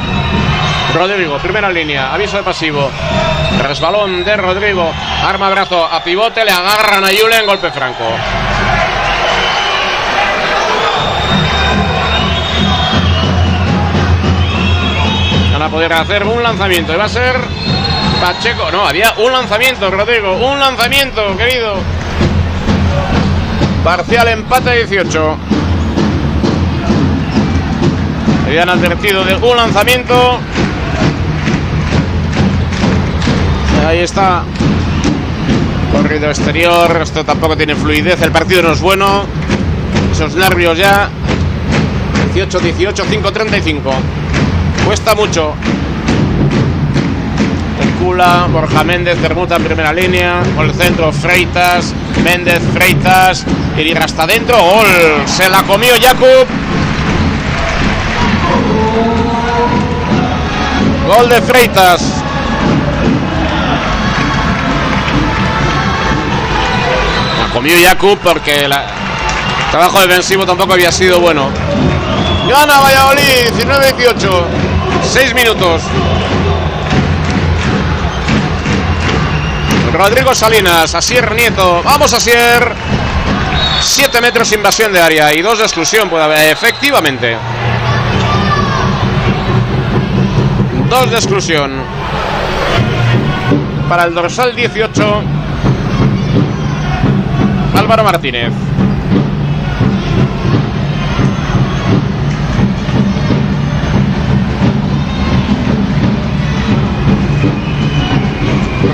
[0.93, 2.91] Rodrigo, primera línea, aviso de pasivo.
[3.63, 4.93] Resbalón de Rodrigo,
[5.25, 8.05] arma brazo a pivote, le agarran a Julen, golpe franco.
[15.61, 16.95] Van a poder hacer un lanzamiento.
[16.95, 17.35] Y va a ser
[18.19, 18.71] Pacheco.
[18.73, 20.37] No, había un lanzamiento, Rodrigo.
[20.37, 21.75] Un lanzamiento, querido.
[23.85, 25.37] Parcial empate 18.
[28.47, 30.39] Habían advertido de un lanzamiento.
[33.87, 34.45] Ahí está.
[35.93, 37.01] Corrido exterior.
[37.03, 38.23] Esto tampoco tiene fluidez.
[38.23, 39.27] El partido no es bueno.
[40.11, 41.11] Esos nervios ya.
[42.35, 44.20] 18-18, 5-35.
[44.91, 45.55] Cuesta mucho.
[48.03, 50.43] Cula, Borja Méndez, permuta en primera línea.
[50.57, 51.95] Con el centro, Freitas.
[52.25, 53.47] Méndez, Freitas.
[53.77, 54.59] Llega hasta adentro.
[54.59, 54.89] Gol.
[55.27, 56.45] Se la comió Jakub.
[61.07, 62.03] Gol de Freitas.
[67.39, 68.75] La comió Jakub porque el
[69.71, 71.49] trabajo defensivo tampoco había sido bueno.
[72.49, 74.60] Gana Valladolid, 19-18.
[75.03, 75.83] Seis minutos.
[79.93, 81.83] Rodrigo Salinas, Asier Nieto.
[81.83, 82.75] Vamos, Asier.
[83.83, 86.53] Siete metros invasión de área y dos de exclusión puede haber.
[86.53, 87.37] Efectivamente.
[90.89, 91.73] Dos de exclusión.
[93.89, 95.23] Para el dorsal 18.
[97.75, 98.53] Álvaro Martínez.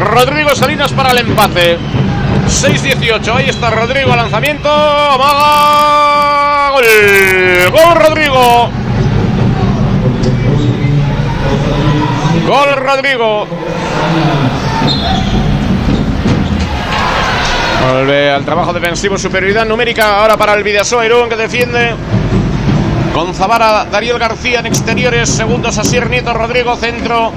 [0.01, 1.78] Rodrigo Salinas para el empate.
[2.47, 3.35] 6-18.
[3.35, 4.14] Ahí está Rodrigo.
[4.14, 4.68] Lanzamiento.
[6.73, 6.85] Gol.
[7.73, 8.70] Gol Rodrigo.
[12.47, 13.47] Gol Rodrigo.
[17.93, 21.94] Vuelve al trabajo defensivo, superioridad numérica ahora para el Vidasoa Irún que defiende.
[23.14, 23.86] Con Zavara,
[24.18, 27.32] García en exteriores, segundos Asier Nieto, Rodrigo centro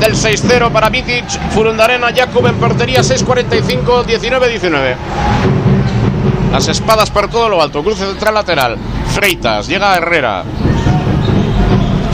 [0.00, 4.94] del 6-0 para Mitic, Furundarena, Jakub en portería 6-45, 19-19.
[6.52, 8.76] Las espadas por todo lo alto, cruce central lateral,
[9.14, 10.44] Freitas, llega Herrera.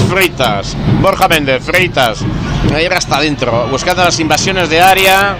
[0.09, 2.25] Freitas, Borja Méndez, Freitas,
[2.71, 5.37] llega hasta adentro, buscando las invasiones de área.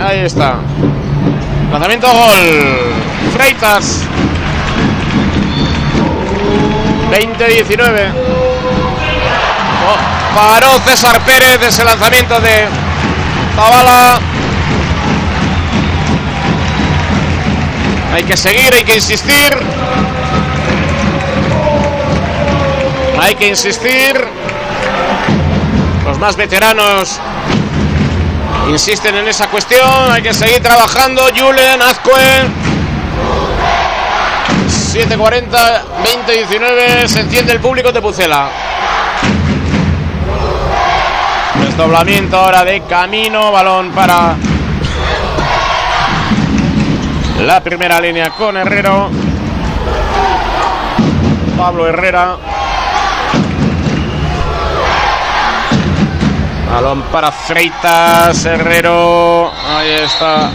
[0.00, 0.56] Ahí está.
[1.70, 2.92] Lanzamiento gol.
[3.32, 4.09] Freitas.
[7.10, 8.12] 20-19.
[9.82, 12.68] Oh, paró César Pérez ese lanzamiento de
[13.56, 14.18] Zavala.
[18.14, 19.56] Hay que seguir, hay que insistir.
[23.20, 24.26] Hay que insistir.
[26.04, 27.20] Los más veteranos
[28.68, 30.10] insisten en esa cuestión.
[30.10, 31.22] Hay que seguir trabajando.
[31.36, 32.59] Julen, Azcue.
[34.92, 35.48] 7.40,
[36.26, 37.06] 20.19.
[37.06, 38.48] Se enciende el público de Pucela.
[41.60, 43.52] Desdoblamiento ahora de camino.
[43.52, 44.34] Balón para
[47.38, 49.10] la primera línea con Herrero.
[51.56, 52.36] Pablo Herrera.
[56.72, 59.52] Balón para Freitas, Herrero.
[59.68, 60.50] Ahí está.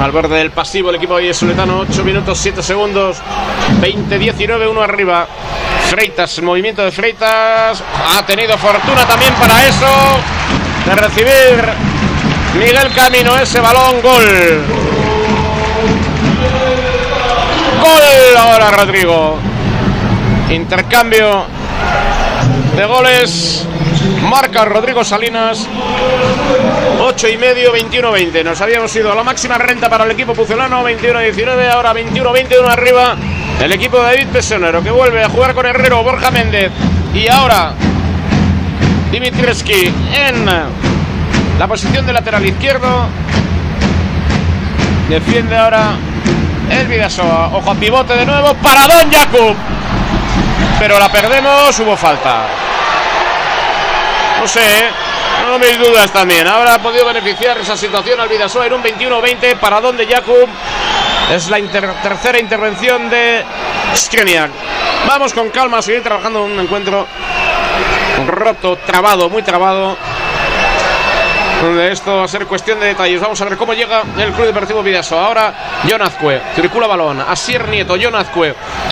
[0.00, 1.80] Al borde del pasivo el equipo de Soletano.
[1.80, 3.18] 8 minutos 7 segundos.
[3.80, 5.26] 20-19, uno arriba.
[5.90, 7.82] Freitas, movimiento de Freitas.
[7.82, 9.86] Ha tenido fortuna también para eso.
[10.86, 11.64] De recibir
[12.54, 14.00] Miguel Camino ese balón.
[14.00, 14.62] Gol.
[17.80, 19.36] Gol ahora Rodrigo.
[20.50, 21.44] Intercambio
[22.76, 23.66] de goles.
[24.22, 25.66] Marca Rodrigo Salinas.
[27.00, 28.44] 8 y medio, 21-20.
[28.44, 30.82] Nos habíamos ido a la máxima renta para el equipo pucelano.
[30.84, 33.16] 21-19, ahora 21-21 arriba.
[33.60, 36.70] El equipo de David Pesonero que vuelve a jugar con Herrero, Borja Méndez.
[37.14, 37.72] Y ahora
[39.10, 40.46] Dimitreski en
[41.58, 43.06] la posición de lateral izquierdo.
[45.08, 45.92] Defiende ahora
[46.70, 47.50] el Vidasoa.
[47.54, 49.56] Ojo a pivote de nuevo para Don Jakub.
[50.78, 52.67] Pero la perdemos, hubo falta.
[54.48, 54.90] No sé, ¿eh?
[55.46, 56.48] no me dudas también.
[56.48, 60.48] Ahora ha podido beneficiar esa situación al Vidasoa en un 21-20 para donde Jakub.
[61.30, 63.44] Es la inter tercera intervención de
[63.94, 64.50] Skriniak.
[65.06, 67.06] Vamos con calma a seguir trabajando en un encuentro
[68.26, 69.98] roto, trabado, muy trabado.
[71.60, 73.20] Donde esto va a ser cuestión de detalles.
[73.20, 75.26] Vamos a ver cómo llega el Club Deportivo Vidasoa.
[75.26, 75.52] Ahora
[75.86, 76.00] John
[76.54, 77.20] circula balón.
[77.20, 78.14] Asier Nieto, John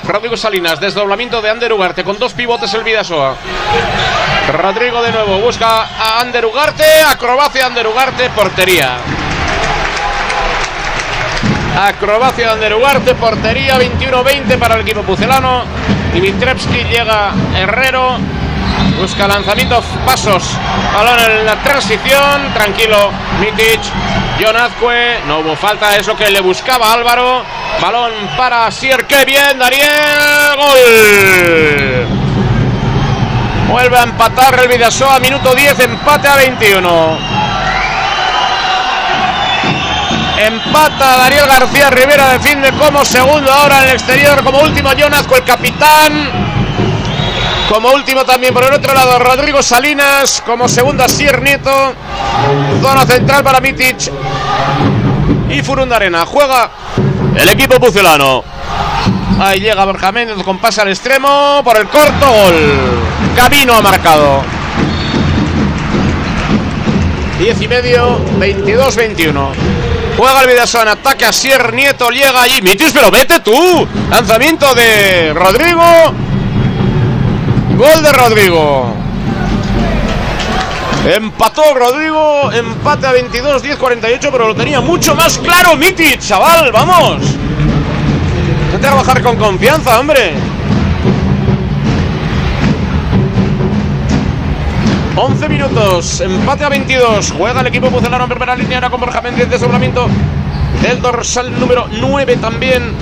[0.04, 3.36] Rodrigo Salinas, desdoblamiento de Ander Ugarte con dos pivotes el Vidasoa.
[4.52, 8.96] Rodrigo de nuevo busca a Ander Ugarte, acrobacia Ander Ugarte, portería.
[11.78, 15.64] Acrobacia de Ander Ugarte, portería 21-20 para el equipo pucelano.
[16.14, 18.18] Dimitrevski llega Herrero,
[18.98, 20.42] Busca lanzamientos, pasos.
[20.94, 22.52] Balón en la transición.
[22.54, 23.10] Tranquilo.
[23.40, 23.80] Mitic.
[24.40, 25.20] John Azcue.
[25.26, 25.96] No hubo falta.
[25.96, 27.44] Es lo que le buscaba Álvaro.
[27.80, 29.06] Balón para Sier.
[29.06, 30.56] ¡Qué bien, Daniel!
[30.56, 32.25] ¡Gol!
[33.68, 35.18] Vuelve a empatar el Vidasoa.
[35.18, 35.80] Minuto 10.
[35.80, 37.18] Empate a 21.
[40.38, 42.28] Empata Daniel García Rivera.
[42.28, 44.44] Defiende como segundo ahora en el exterior.
[44.44, 46.30] Como último John Azcue, el capitán.
[47.68, 50.42] Como último también por el otro lado Rodrigo Salinas.
[50.46, 51.94] Como segunda Sier Nieto.
[52.80, 54.12] Zona central para Mitic.
[55.50, 56.24] Y Furundarena.
[56.24, 56.70] Juega
[57.34, 58.44] el equipo pucelano.
[59.40, 61.62] Ahí llega Borja Méndez con pase al extremo.
[61.64, 63.05] Por el corto gol.
[63.36, 64.42] Camino ha marcado.
[67.38, 69.48] 10 y medio, 22-21.
[70.16, 71.26] Juega el Vidasoa ataque.
[71.26, 72.62] Asier Nieto llega allí.
[72.62, 73.86] Mitis, pero vete tú.
[74.10, 75.82] Lanzamiento de Rodrigo.
[77.76, 78.94] Gol de Rodrigo.
[81.04, 82.50] Empató Rodrigo.
[82.52, 84.32] Empate a 22, 10, 48.
[84.32, 86.72] Pero lo tenía mucho más claro Mitic, chaval.
[86.72, 87.22] Vamos.
[88.72, 90.55] Hay trabajar con confianza, hombre.
[95.18, 97.32] 11 minutos, empate a 22.
[97.38, 100.08] Juega el equipo pucelano en primera línea ahora con Borja Méndez de sobramiento
[100.82, 102.92] del dorsal número 9 también.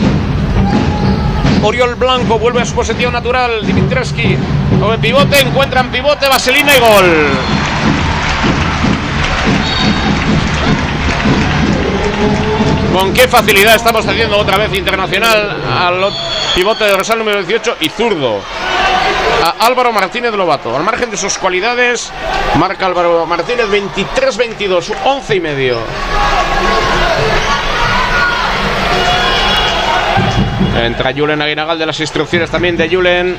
[1.65, 3.67] Oriol Blanco vuelve a su posición natural.
[3.67, 4.37] Dimitreski
[5.01, 7.74] pivote, encuentran pivote, vaselina y gol.
[12.95, 16.13] Con qué facilidad estamos haciendo otra vez internacional al
[16.55, 18.41] pivote de dorsal número 18 y zurdo
[19.43, 20.77] a Álvaro Martínez Lobato.
[20.77, 22.13] Al margen de sus cualidades,
[22.57, 25.79] marca Álvaro Martínez 23-22, 11 y medio.
[30.81, 33.37] Entra Julen Aguinagal de las instrucciones también de Julen.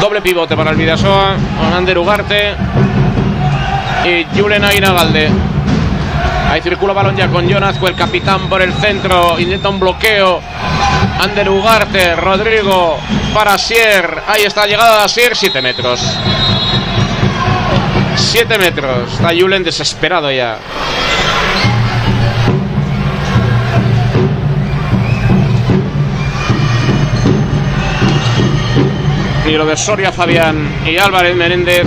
[0.00, 1.36] Doble pivote para el Vidasoa.
[1.72, 2.56] Ander Ugarte.
[4.04, 5.57] Y Julen Aguinagalde.
[6.48, 9.38] Ahí circula balón ya con Jonazco, el capitán por el centro.
[9.38, 10.40] Intenta un bloqueo.
[11.20, 12.98] Ander Ugarte, Rodrigo
[13.34, 14.22] para Sier.
[14.26, 16.00] Ahí está llegada a Sier, 7 metros.
[18.16, 19.12] 7 metros.
[19.12, 20.58] Está Julen desesperado ya.
[29.46, 31.84] Y lo de Soria Fabián y Álvarez Menéndez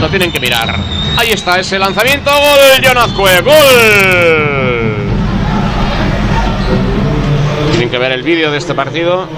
[0.00, 1.03] lo tienen que mirar.
[1.16, 2.30] Ahí está ese lanzamiento.
[2.30, 3.40] Gol de Jonazcue.
[3.42, 4.94] Gol.
[7.70, 9.28] Tienen que ver el vídeo de este partido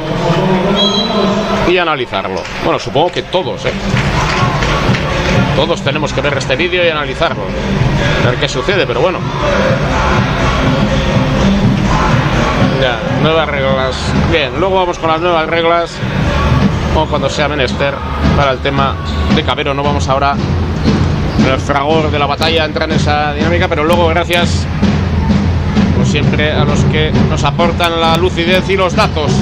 [1.69, 2.43] y analizarlo.
[2.65, 3.73] Bueno, supongo que todos, ¿eh?
[5.55, 7.43] Todos tenemos que ver este vídeo y analizarlo.
[8.25, 9.19] A ver qué sucede, pero bueno.
[12.81, 13.97] Ya, nuevas reglas.
[14.31, 15.93] Bien, luego vamos con las nuevas reglas.
[16.95, 17.95] O cuando sea menester
[18.37, 18.95] para el tema
[19.35, 19.75] de Cabero.
[19.75, 20.35] No vamos ahora
[21.55, 24.67] el fragor de la batalla a entrar en esa dinámica, pero luego gracias
[25.95, 29.33] como siempre a los que nos aportan la lucidez y los datos.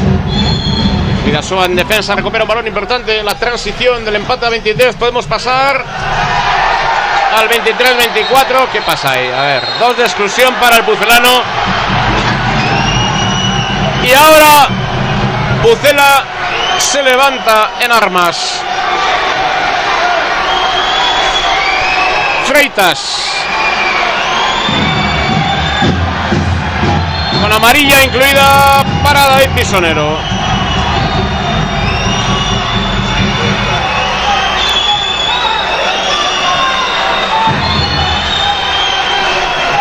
[1.25, 4.95] Vidasoa en defensa recupera un balón importante en la transición del empate a 23.
[4.97, 5.85] Podemos pasar
[7.37, 8.69] al 23-24.
[8.73, 9.27] ¿Qué pasa ahí?
[9.29, 11.43] A ver, dos de exclusión para el Pucelano.
[14.05, 14.69] Y ahora
[15.63, 16.25] Pucela
[16.79, 18.63] se levanta en armas.
[27.43, 30.17] Con amarilla incluida para David Pisonero.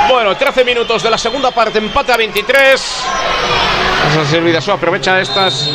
[0.10, 3.04] Bueno, 13 minutos de la segunda parte, empate a 23.
[4.44, 5.70] Vidasoa aprovecha estas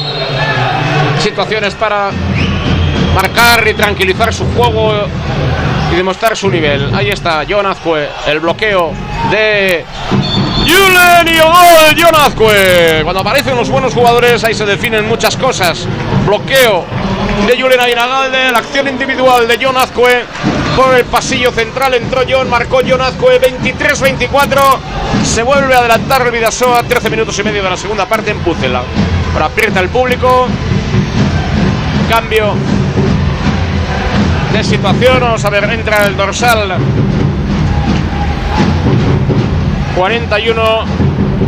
[1.20, 2.10] situaciones para
[3.14, 5.06] marcar y tranquilizar su juego
[5.90, 6.94] y demostrar su nivel.
[6.94, 8.92] Ahí está John Azcue, el bloqueo
[9.30, 9.84] de
[10.66, 13.00] Julen y gol John Azcue.
[13.02, 15.86] Cuando aparecen los buenos jugadores ahí se definen muchas cosas.
[16.26, 16.84] Bloqueo
[17.46, 20.24] de Julen Aguinagalde, la acción individual de John Azcue
[20.76, 24.60] por el pasillo central entró John, marcó John Azcue 23-24.
[25.24, 28.38] Se vuelve a adelantar el Vidasoa, 13 minutos y medio de la segunda parte en
[28.40, 28.82] Pucela.
[29.32, 30.46] Ahora aprieta el público.
[32.08, 32.54] Cambio
[34.64, 35.20] situación.
[35.20, 36.76] Vamos a ver, entra el dorsal
[39.96, 40.84] 41.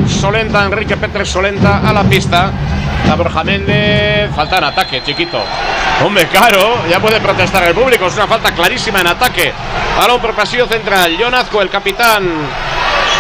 [0.09, 2.51] Solenta, Enrique Petre Solenta a la pista.
[3.07, 4.31] La Borja Méndez.
[4.35, 5.39] Falta en ataque, chiquito.
[6.05, 8.07] Hombre, claro, ya puede protestar el público.
[8.07, 9.53] Es una falta clarísima en ataque.
[9.99, 11.17] Balón por pasillo central.
[11.17, 12.29] Jonazco, el capitán.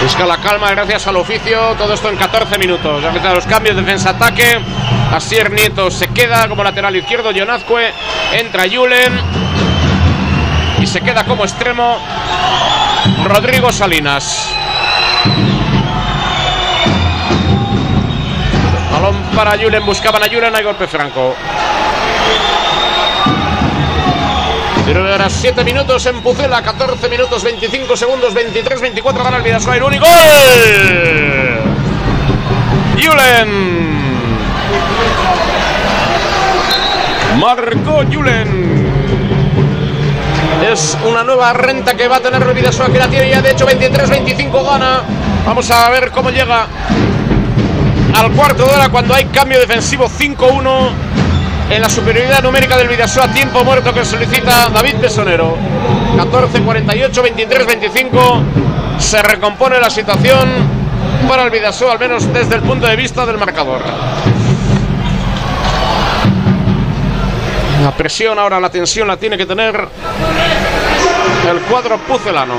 [0.02, 1.74] Busca la calma gracias al oficio.
[1.76, 3.02] Todo esto en 14 minutos.
[3.02, 4.58] Ya los cambios, defensa-ataque.
[5.12, 7.32] Asier Nieto se queda como lateral izquierdo.
[7.32, 7.92] Jonazcue.
[8.32, 9.49] Entra Julen.
[10.90, 11.98] Y se queda como extremo
[13.24, 14.50] Rodrigo Salinas.
[18.90, 19.86] Balón para Julen.
[19.86, 20.52] Buscaban a Julen.
[20.56, 21.36] Hay golpe franco.
[24.88, 29.84] Ahora 7 minutos en Pucela, 14 minutos, 25 segundos, 23, 24 gana el Vidasoa el
[29.84, 30.14] único gol.
[33.00, 34.00] Julen.
[37.38, 38.79] Marcó Julen.
[40.68, 43.66] Es una nueva renta que va a tener Vidasoa que la tiene ya de hecho
[43.66, 45.02] 23-25 gana.
[45.46, 46.66] Vamos a ver cómo llega
[48.14, 50.88] al cuarto de hora cuando hay cambio defensivo 5-1
[51.70, 55.56] en la superioridad numérica del Vidasoa, tiempo muerto que solicita David Besonero.
[56.16, 58.42] 14-48, 23-25.
[58.98, 60.48] Se recompone la situación
[61.28, 63.80] para el Vidasoa, al menos desde el punto de vista del marcador.
[67.82, 69.74] La presión ahora, la tensión la tiene que tener
[71.50, 72.54] el cuadro pucelano.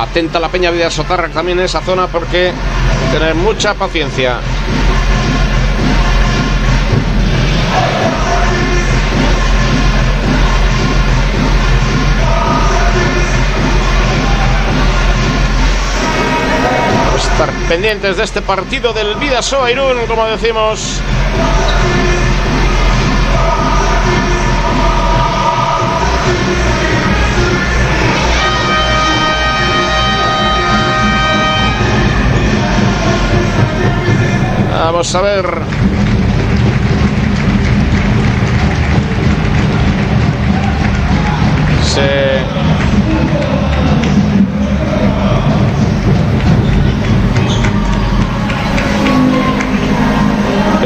[0.00, 2.52] Atenta la Peña Vida Sotarra también en esa zona porque
[3.12, 4.38] tener mucha paciencia.
[17.34, 21.00] Estar pendientes de este partido del Vidasoa Irún, como decimos.
[34.70, 35.46] Vamos a ver.
[41.82, 42.73] Se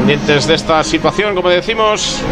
[0.09, 2.23] pendientes de esta situación, como decimos.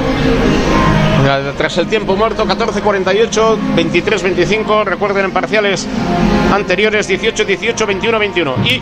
[1.58, 4.84] Tras el tiempo muerto, 14-48, 23-25.
[4.84, 5.86] Recuerden en parciales
[6.54, 8.54] anteriores, 18-18, 21-21.
[8.64, 8.80] Y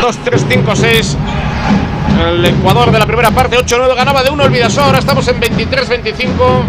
[0.00, 1.16] 2-3-5-6.
[2.28, 4.78] El Ecuador de la primera parte, 8-9 ganaba de 1 el.
[4.78, 6.62] Ahora estamos en 23-25.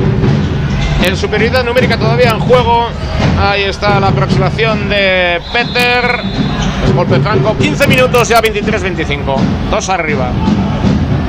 [1.06, 2.88] En superioridad numérica todavía en juego.
[3.40, 6.24] Ahí está la aproximación de Peter.
[6.96, 7.56] Golpe franco.
[7.58, 9.36] 15 minutos ya 23-25.
[9.70, 10.30] Dos arriba.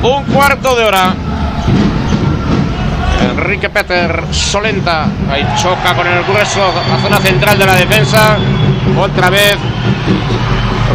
[0.03, 1.15] Un cuarto de hora.
[3.31, 5.07] Enrique Peter Solenta.
[5.31, 6.73] Ahí choca con el grueso.
[6.89, 8.37] La zona central de la defensa.
[8.99, 9.57] Otra vez.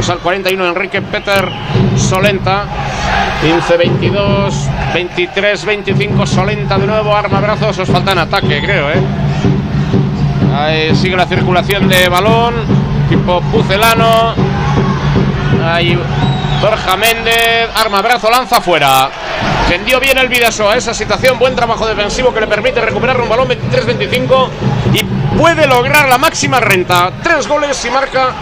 [0.10, 1.50] al 41 Enrique Peter
[1.96, 2.66] Solenta.
[3.42, 4.52] 15-22,
[4.94, 9.02] 23-25, Solenta de nuevo, arma brazos, os falta en ataque, creo, ¿eh?
[10.56, 12.56] Ahí sigue la circulación de balón,
[13.10, 14.34] tipo pucelano.
[15.66, 15.98] Ahí
[16.62, 19.10] Borja Méndez, arma brazo, lanza fuera.
[19.70, 23.30] Vendió bien el Vidaso a esa situación, buen trabajo defensivo que le permite recuperar un
[23.30, 24.50] balón 23-25
[24.94, 25.04] y
[25.38, 27.12] puede lograr la máxima renta.
[27.22, 28.34] Tres goles y marca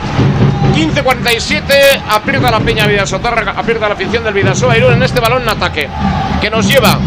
[0.76, 5.50] 15-47, aprieta la Peña Vidasotarra, aprieta la afición del Vidasoa Irún en este balón en
[5.50, 5.90] ataque,
[6.40, 6.98] que nos lleva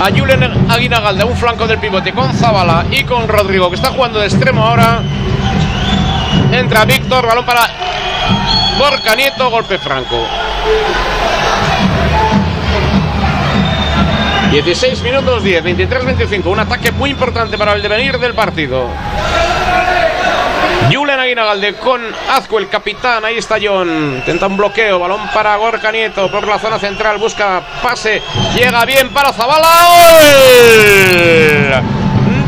[0.00, 3.90] a Julen Aguinagal de un flanco del pivote con Zabala y con Rodrigo, que está
[3.90, 5.02] jugando de extremo ahora.
[6.52, 7.60] Entra Víctor, balón para
[8.78, 10.26] Borca Nieto, golpe franco.
[14.50, 18.88] 16 minutos 10, 23-25, un ataque muy importante para el devenir del partido.
[20.92, 22.00] Julen Aguinagalde con
[22.30, 23.24] Azco, el capitán.
[23.24, 24.16] Ahí está John.
[24.16, 24.98] Intenta un bloqueo.
[24.98, 27.18] Balón para Gorka Nieto por la zona central.
[27.18, 28.20] Busca pase.
[28.56, 29.68] Llega bien para Zabala.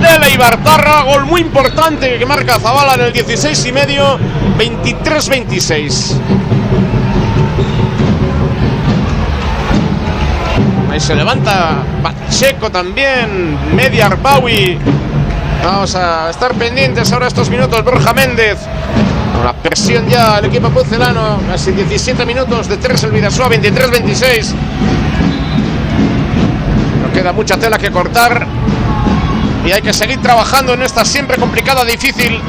[0.02, 1.02] De Leibartarra.
[1.02, 4.18] Gol muy importante que marca Zabala en el 16 y medio.
[4.58, 6.18] 23-26.
[10.90, 13.56] Ahí se levanta Pacheco también.
[13.74, 14.78] Media Arbawi
[15.62, 17.84] Vamos a estar pendientes ahora estos minutos.
[17.84, 18.58] Borja Méndez.
[19.44, 21.38] La presión ya el equipo pucelano.
[21.48, 24.54] Casi 17 minutos de 3 el Vidasoa, 23-26.
[27.00, 28.44] No queda mucha tela que cortar.
[29.64, 32.40] Y hay que seguir trabajando en esta siempre complicada, difícil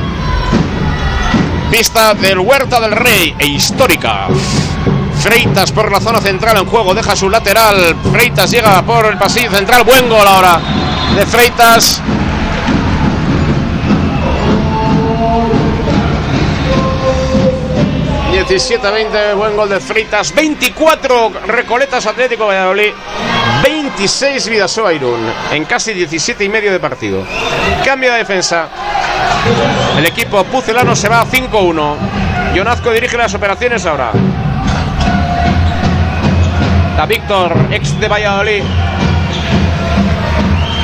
[1.73, 4.27] pista del Huerta del Rey e histórica.
[5.21, 7.95] Freitas por la zona central en juego, deja su lateral.
[8.11, 9.83] Freitas llega por el pasillo central.
[9.83, 10.59] Buen gol ahora
[11.15, 11.99] de Freitas.
[18.45, 20.35] 17-20, buen gol de Fritas.
[20.35, 22.91] 24 Recoletas Atlético Valladolid.
[23.63, 25.21] 26 Vidasoa Irún.
[25.51, 27.23] En casi 17 y medio de partido.
[27.85, 28.67] Cambio de defensa.
[29.97, 31.95] El equipo pucelano se va a 5-1.
[32.53, 34.11] Jonazco dirige las operaciones ahora.
[36.97, 38.63] Da Víctor, ex de Valladolid.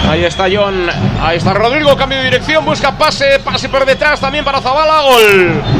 [0.10, 0.88] Ahí está John,
[1.22, 5.79] ahí está Rodrigo, cambio de dirección, busca pase, pase por detrás también para Zabala, gol.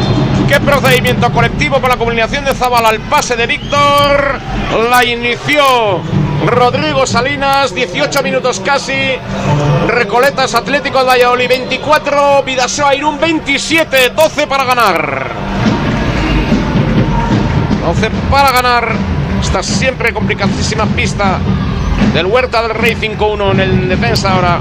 [0.50, 4.40] Qué procedimiento colectivo con la combinación de Zabala al pase de Víctor.
[4.90, 6.02] La inició
[6.44, 9.12] Rodrigo Salinas, 18 minutos casi.
[9.88, 15.28] Recoletas Atlético de Valladolid 24, Vidasoa Irún 27, 12 para ganar.
[17.86, 18.96] 12 para ganar
[19.40, 21.38] esta siempre complicadísima pista
[22.12, 24.60] del Huerta del Rey 5-1 en el defensa ahora.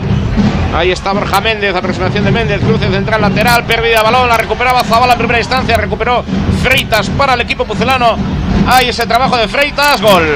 [0.75, 4.85] Ahí está Borja Méndez, aproximación de Méndez, cruce central lateral, pérdida de balón, la recuperaba
[4.85, 6.25] Zabala en primera instancia, recuperó
[6.63, 8.17] Freitas para el equipo pucelano.
[8.67, 10.27] Ahí ese trabajo de Freitas, gol.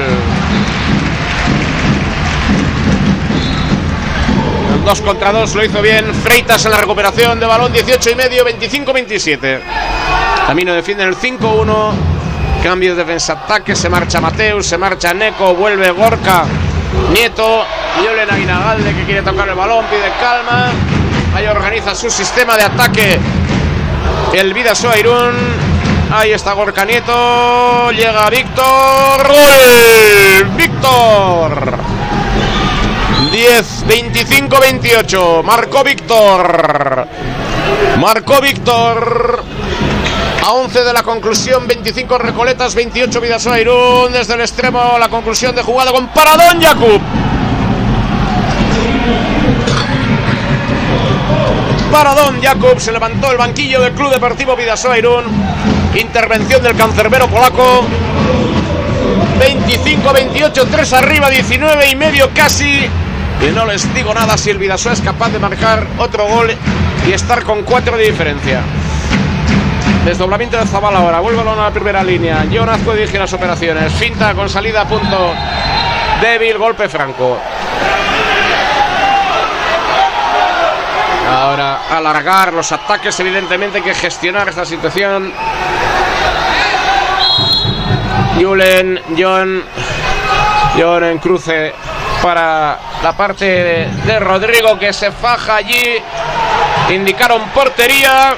[4.83, 6.13] dos contra dos lo hizo bien.
[6.13, 9.59] Freitas en la recuperación de balón, 18 y medio, 25-27.
[10.47, 11.91] Camino defiende el 5-1.
[12.61, 16.45] Cambio de defensa-ataque, se marcha Mateus, se marcha Neco, vuelve Gorka,
[17.11, 17.65] Nieto,
[18.03, 20.71] y Olen Aguinagalde que quiere tocar el balón, pide calma.
[21.35, 23.19] Ahí organiza su sistema de ataque
[24.33, 25.33] el Vidasoa Irún.
[26.11, 27.91] Ahí está Gorka Nieto.
[27.91, 29.27] Llega Víctor.
[29.27, 30.45] ¡Gol!
[30.55, 31.77] ¡Víctor!
[33.31, 35.43] 10, 25, 28.
[35.43, 37.07] Marcó Víctor.
[37.99, 39.43] Marcó Víctor.
[40.45, 44.11] A 11 de la conclusión, 25 Recoletas, 28 Vidasoa Irún.
[44.11, 46.99] Desde el extremo, la conclusión de jugada con Paradón Jakub.
[51.89, 55.23] Paradón Jakub se levantó el banquillo del Club Deportivo Vidasoa Irún.
[55.95, 57.85] Intervención del cancerbero polaco.
[59.39, 62.89] 25-28, 3 arriba, 19 y medio casi.
[63.41, 66.53] Y no les digo nada si el Vidasoa es capaz de marcar otro gol
[67.07, 68.61] y estar con 4 de diferencia.
[70.05, 71.21] Desdoblamiento de Zabal ahora.
[71.21, 72.45] Vuelve a la primera línea.
[72.51, 73.91] John Azco dirige las operaciones.
[73.93, 75.33] Finta con salida a punto.
[76.21, 77.37] Débil, golpe franco.
[81.31, 85.31] Ahora alargar los ataques, evidentemente hay que gestionar esta situación.
[88.39, 89.63] Julen, John,
[90.77, 91.73] John en cruce
[92.21, 93.45] para la parte
[94.05, 95.97] de Rodrigo que se faja allí.
[96.89, 98.35] Indicaron portería.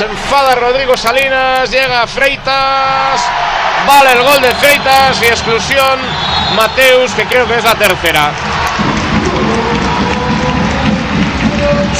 [0.00, 3.20] Se enfada Rodrigo Salinas, llega Freitas.
[3.86, 6.00] Vale el gol de Freitas y exclusión
[6.56, 8.30] Mateus, que creo que es la tercera.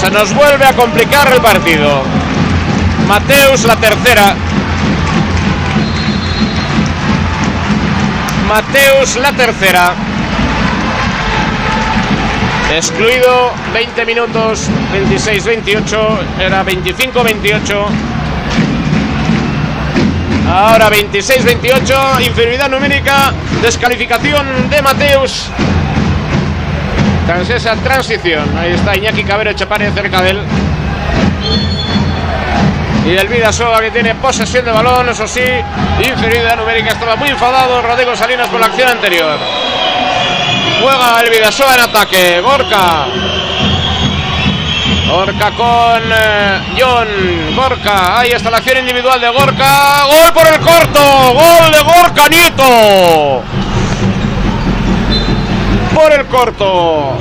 [0.00, 2.02] Se nos vuelve a complicar el partido.
[3.06, 4.34] Mateus la tercera.
[8.48, 10.09] Mateus la tercera.
[12.72, 17.86] Excluido 20 minutos, 26-28, era 25-28.
[20.48, 25.46] Ahora 26-28, inferioridad numérica, descalificación de Mateus.
[27.26, 30.40] Tras esa transición, ahí está Iñaki Cabero Chapare cerca de él.
[33.06, 35.42] Y el Vidasoa que tiene posesión de balón, eso sí,
[35.98, 39.38] inferioridad numérica, estaba muy enfadado Rodrigo Salinas por la acción anterior.
[40.80, 42.40] Juega el Vidasoa en ataque.
[42.40, 43.06] Gorka.
[45.08, 47.54] Gorka con eh, John.
[47.54, 48.18] Gorka.
[48.18, 50.04] Ahí está la acción individual de Gorka.
[50.04, 51.34] Gol por el corto.
[51.34, 53.42] Gol de Gorka Nieto.
[55.94, 57.18] Por el corto.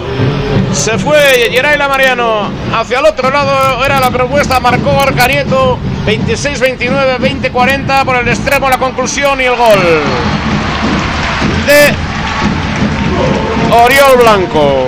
[0.72, 3.84] Se fue Yeraila Mariano hacia el otro lado.
[3.84, 4.60] Era la propuesta.
[4.60, 5.78] Marcó Gorka Nieto.
[6.06, 7.18] 26-29,
[7.52, 8.70] 20-40 por el extremo.
[8.70, 9.80] La conclusión y el gol.
[11.68, 12.09] De
[13.72, 14.88] Oriol Blanco.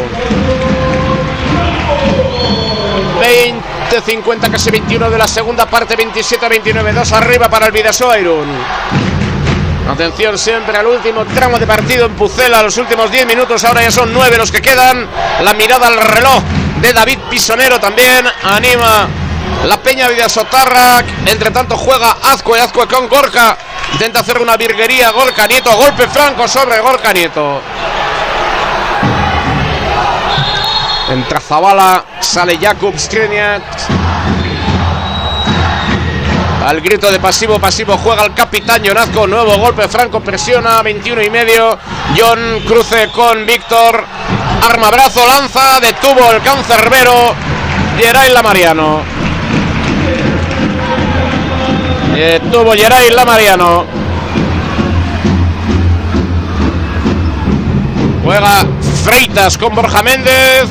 [3.22, 8.48] 20-50, casi 21 de la segunda parte, 27-29, 2 arriba para el Vidasoa Irún.
[9.90, 13.92] Atención siempre al último tramo de partido en Pucela, los últimos 10 minutos, ahora ya
[13.92, 15.08] son 9 los que quedan.
[15.44, 16.42] La mirada al reloj
[16.82, 19.08] de David Pisonero también anima
[19.66, 21.04] la Peña Vidasotarra.
[21.26, 23.58] Entre tanto juega Azco y Azco con Gorka.
[23.94, 27.62] Intenta hacer una virguería, Gorka Nieto, golpe franco sobre Gorka Nieto.
[31.12, 33.62] Entra Zabala, sale Jakub Skriniak.
[36.66, 39.28] Al grito de pasivo, pasivo juega el capitán Jonazco.
[39.28, 41.78] Nuevo golpe, Franco presiona, 21 y medio.
[42.18, 44.06] John cruce con Víctor.
[44.62, 47.36] Arma brazo, lanza, detuvo el cancerbero.
[47.98, 49.02] Geray Lamariano.
[52.16, 53.86] Detuvo Geray Lamariano.
[58.24, 58.66] Juega
[59.04, 60.70] Freitas con Borja Méndez.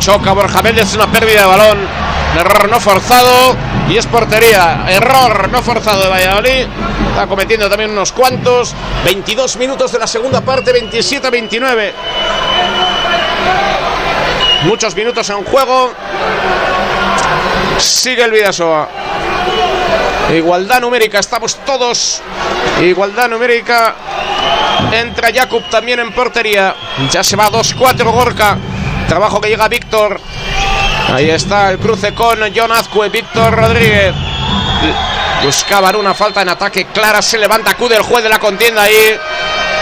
[0.00, 1.78] Choca Borja Méndez, una pérdida de balón.
[2.38, 3.54] Error no forzado
[3.90, 4.86] y es portería.
[4.88, 6.66] Error no forzado de Valladolid.
[7.10, 8.74] Está cometiendo también unos cuantos.
[9.04, 11.92] 22 minutos de la segunda parte, 27-29.
[14.64, 15.92] Muchos minutos en juego.
[17.76, 18.88] Sigue el Vidasoa.
[20.34, 22.22] Igualdad numérica, estamos todos.
[22.80, 23.94] Igualdad numérica.
[24.92, 26.74] Entra Jakub también en portería.
[27.10, 28.56] Ya se va 2-4 Gorka.
[29.10, 30.20] Trabajo que llega Víctor.
[31.12, 34.14] Ahí está el cruce con John Azcue, Víctor Rodríguez.
[35.42, 37.20] Buscaban una falta en ataque clara.
[37.20, 39.18] Se levanta, acude el juez de la contienda ahí.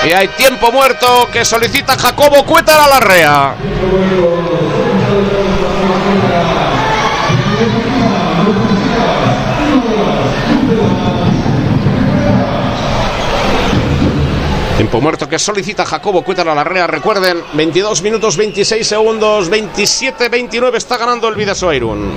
[0.06, 3.54] Y hay tiempo muerto que solicita Jacobo Cueta la Larrea.
[14.88, 16.86] Tiempo muerto que solicita Jacobo Cuétara Larrea.
[16.86, 22.10] Recuerden, 22 minutos 26 segundos, 27-29 está ganando el Vidasoa Irún.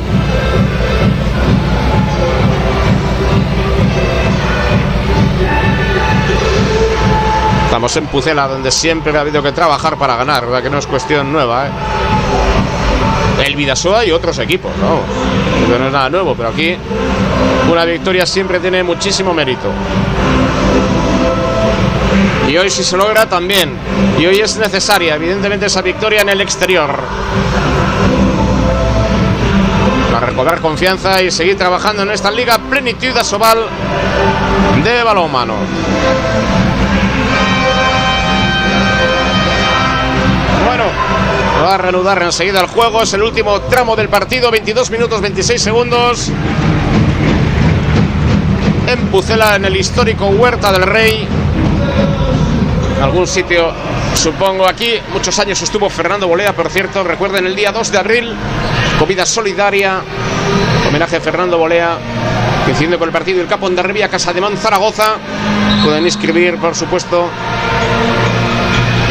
[7.65, 10.63] Estamos en Pucela, donde siempre ha habido que trabajar para ganar, ¿verdad?
[10.63, 11.67] que no es cuestión nueva.
[11.67, 11.71] ¿eh?
[13.47, 15.77] El Vidasoa y otros equipos, ¿no?
[15.77, 16.77] No es nada nuevo, pero aquí
[17.69, 19.67] una victoria siempre tiene muchísimo mérito.
[22.51, 23.77] Y hoy si se logra también.
[24.19, 26.99] Y hoy es necesaria, evidentemente, esa victoria en el exterior.
[30.11, 33.57] Para recobrar confianza y seguir trabajando en esta liga plenitud asobal
[34.83, 35.53] de balonmano.
[40.65, 40.83] Bueno,
[41.63, 43.01] va a reanudar enseguida el juego.
[43.01, 44.51] Es el último tramo del partido.
[44.51, 46.29] 22 minutos 26 segundos.
[48.87, 51.29] En Pucela, en el histórico Huerta del Rey.
[52.97, 53.71] En algún sitio,
[54.13, 54.93] supongo aquí.
[55.13, 57.03] Muchos años estuvo Fernando Bolea, por cierto.
[57.03, 58.33] Recuerden el día 2 de abril.
[58.99, 60.01] Comida solidaria.
[60.87, 61.97] Homenaje a Fernando Bolea.
[62.63, 65.15] Coincidiendo con el partido del Capo en Derribia, Casa de Man, Zaragoza.
[65.83, 67.27] Pueden inscribir, por supuesto,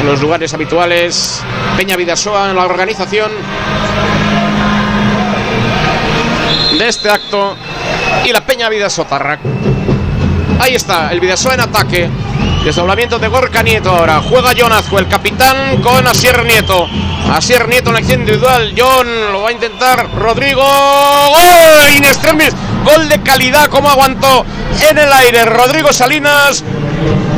[0.00, 1.42] en los lugares habituales.
[1.76, 3.30] Peña Vidasoa en la organización
[6.78, 7.56] de este acto
[8.24, 9.38] y la Peña Vidasoa.
[10.60, 12.08] Ahí está, el Vidasoa en ataque.
[12.64, 14.20] Desdoblamiento de Gorka Nieto ahora.
[14.20, 16.86] Juega Jonazco, el capitán, con Asier Nieto.
[17.32, 18.74] Asier Nieto en acción individual.
[18.76, 20.10] John lo va a intentar.
[20.14, 20.62] Rodrigo.
[20.62, 21.96] ¡Gol!
[21.96, 22.54] In extremis.
[22.84, 24.44] Gol de calidad, como aguantó
[24.88, 25.44] en el aire.
[25.46, 26.62] Rodrigo Salinas.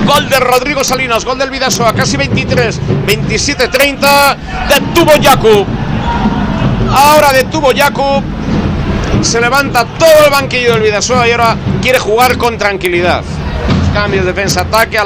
[0.04, 4.36] Gol de Rodrigo Salinas, gol del Vidasoa, casi 23, 27-30.
[4.68, 5.66] Detuvo Jakub.
[6.92, 8.22] Ahora detuvo Jakub.
[9.22, 13.22] Se levanta todo el banquillo del Vidasoa y ahora quiere jugar con tranquilidad.
[13.94, 14.98] Cambios defensa-ataque.